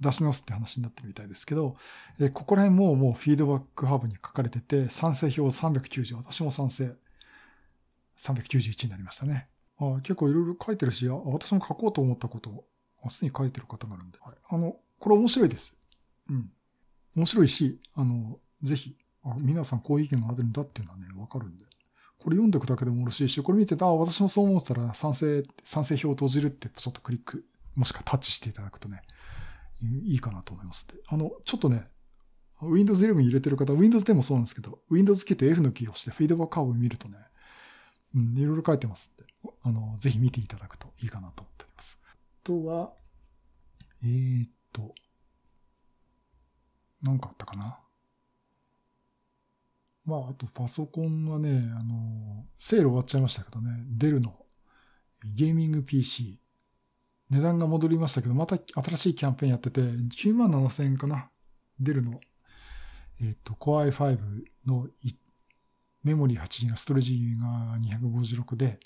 [0.00, 1.76] 出し直すって話になってるみたいですけど、
[2.18, 6.96] えここら辺ももうフィードバックハブに書かれてて、賛成票390、私も賛成。
[8.16, 9.48] 391になりましたね。
[9.78, 14.18] あ結構いろいろ書いてるし、私も書こうと思ったことを、すでに書いてる方があるんで。
[14.20, 15.76] はい、あの、これ面白いです。
[16.30, 16.50] うん。
[17.14, 21.66] 面白いし、あの、ぜひ、あ皆さんこういう意見があるんだっていうのはね、わかるんで。
[22.22, 27.44] これ読んでいくだけでもよろしいし、これ見てて、あ、私もそう思ってたら賛成、賛成票を閉じるってちょっとクリック、
[27.74, 29.02] もしくはタッチしていただくとね、
[30.04, 30.86] いいかなと思います。
[31.08, 31.88] あの、ちょっとね、
[32.62, 37.18] Windows 11入れてる方、Windows でもそうなんですけど、Windows キーと F のキーを押してフィードバックカーブを見るとね、
[38.14, 39.12] うん、いろいろ書いてます。
[39.14, 39.24] んで、
[39.62, 41.98] あの、ぜひ見ていただくといいかなと思っております。
[42.04, 42.92] あとは、
[44.04, 44.94] えー、っと、
[47.02, 47.80] なんかあったかな？
[50.04, 54.34] まあ、あとパソコンはね、あの、セール終わっちゃいましたけどね、デルの
[55.34, 56.40] ゲーミング PC、
[57.30, 61.30] 値段が戻りましたけど、また新しいキャンペーンやってて、9万7000円かな。
[61.80, 62.20] デルの、
[63.20, 64.18] えっ、ー、と、Core i5
[64.66, 64.88] の
[66.02, 68.80] メモリー8ギガ、ストレージが256で、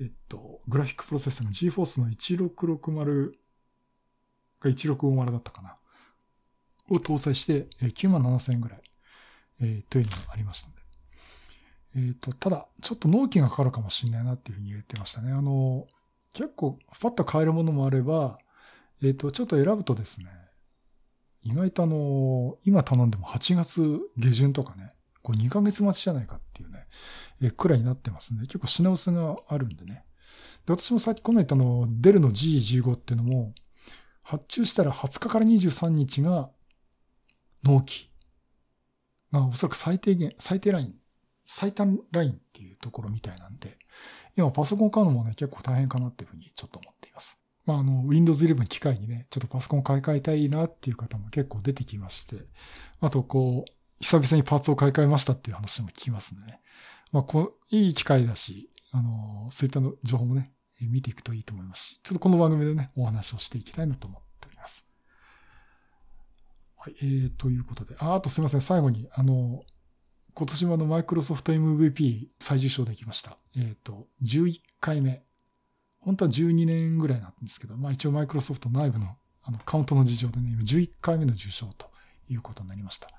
[0.00, 3.32] えっと、グラフィックプロセッサーの GForce の1660
[4.60, 5.78] が1650だったかな。
[6.90, 8.82] を搭載して、9万7000円ぐらい、
[9.60, 10.82] えー、というのがありましたので。
[11.96, 15.32] えっ、ー、と、ただ、ちょっと納期がかかるかもしれないなっていうふうに言ってましたね。
[15.32, 15.86] あの、
[16.32, 18.38] 結構、パッと買えるものもあれば、
[19.02, 20.26] えっ、ー、と、ちょっと選ぶとですね、
[21.42, 24.92] 意外とあの、今頼んでも8月下旬とかね、
[25.22, 26.86] これ2ヶ月待ちじゃないかっていうね、
[27.40, 30.04] えくらいになってますんで、結構品薄があるんでね。
[30.66, 33.54] で、私もさっきこの言ったの、デルの G15 っていうのも、
[34.22, 36.50] 発注したら20日から23日が
[37.62, 38.10] 納期。
[39.40, 40.94] がおそらく最低限、最低ライン、
[41.44, 43.78] 最短ラインっていうところみたいなんで、
[44.36, 47.38] 今パソコン買うのもね、結構大変かなっていうふうにちょっと思っています。
[47.64, 52.36] まあ、あの、Windows 11機械にね、ちょっとパソコン買い替えたいなっていう方も結構出てきまして、
[53.00, 56.60] あと、こう、久々にパーツを買い替えましたっていう話も聞きますね。
[57.12, 64.25] まあ、こう、いい機会だし、あの、そういったの情報もね、見ていくといいと思いますし、ちょっとこの番組でね、お話をしていきたいなと思って。
[66.86, 69.64] はい、えー、ということで、あ、あとすいません、最後に、あの、
[70.34, 73.38] 今年もあの、マイクロソフト MVP 最受賞できました。
[73.56, 75.24] えっ、ー、と、11回目。
[75.98, 81.90] 本当は12年ぐらいなんですけど、まあ一応マイクロソフト内部のあのカウントの事情でね、今11回目の受賞と
[82.28, 83.10] いうことになりました。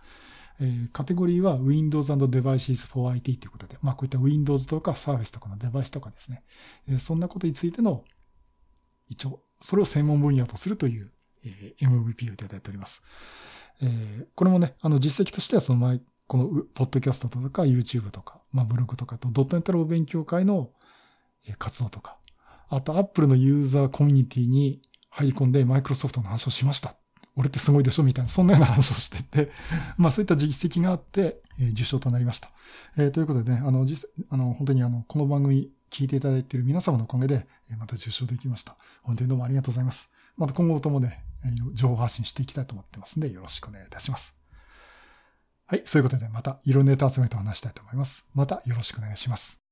[0.62, 6.44] えー、カテゴリーは Windows and Devices for IT ということで、まあこういった Windows とか Service とかのデバイスとかですね、
[6.88, 8.06] えー、そんなことについての、
[9.10, 11.12] 一応、それを専門分野とするという、
[11.44, 13.02] えー、MVP をいただいております。
[13.82, 20.72] えー、これもね、あの実績としてはその前、このポッドキャストとか YouTube とか、まあブログとかとドットネットロー勉強会の
[21.58, 22.18] 活動とか、
[22.70, 26.96] あと Apple のユーザーコミュニティに入り込んで Microsoft の話をしました
[27.38, 29.52] 俺ってすごいでしょみたいな、そんなような話をしてて、
[29.98, 32.50] まあそういった実績があって、えー、受賞となりました。
[32.98, 38.76] えー、ということでね、あの、実、あの、本当にあの、この番組聞いていただいている皆様のおかげで、えー、また受賞できました。
[39.04, 40.12] 本当にどうもありがとうございます。
[40.36, 41.24] また今後ともね、
[41.74, 44.36] 情報発信していきたいと思ってますんで、よろしくお願いいたします。
[45.66, 48.26] はい、そういうことでまたいろんなネタ集めて話したいと思います。
[48.34, 49.67] またよろしくお願いします。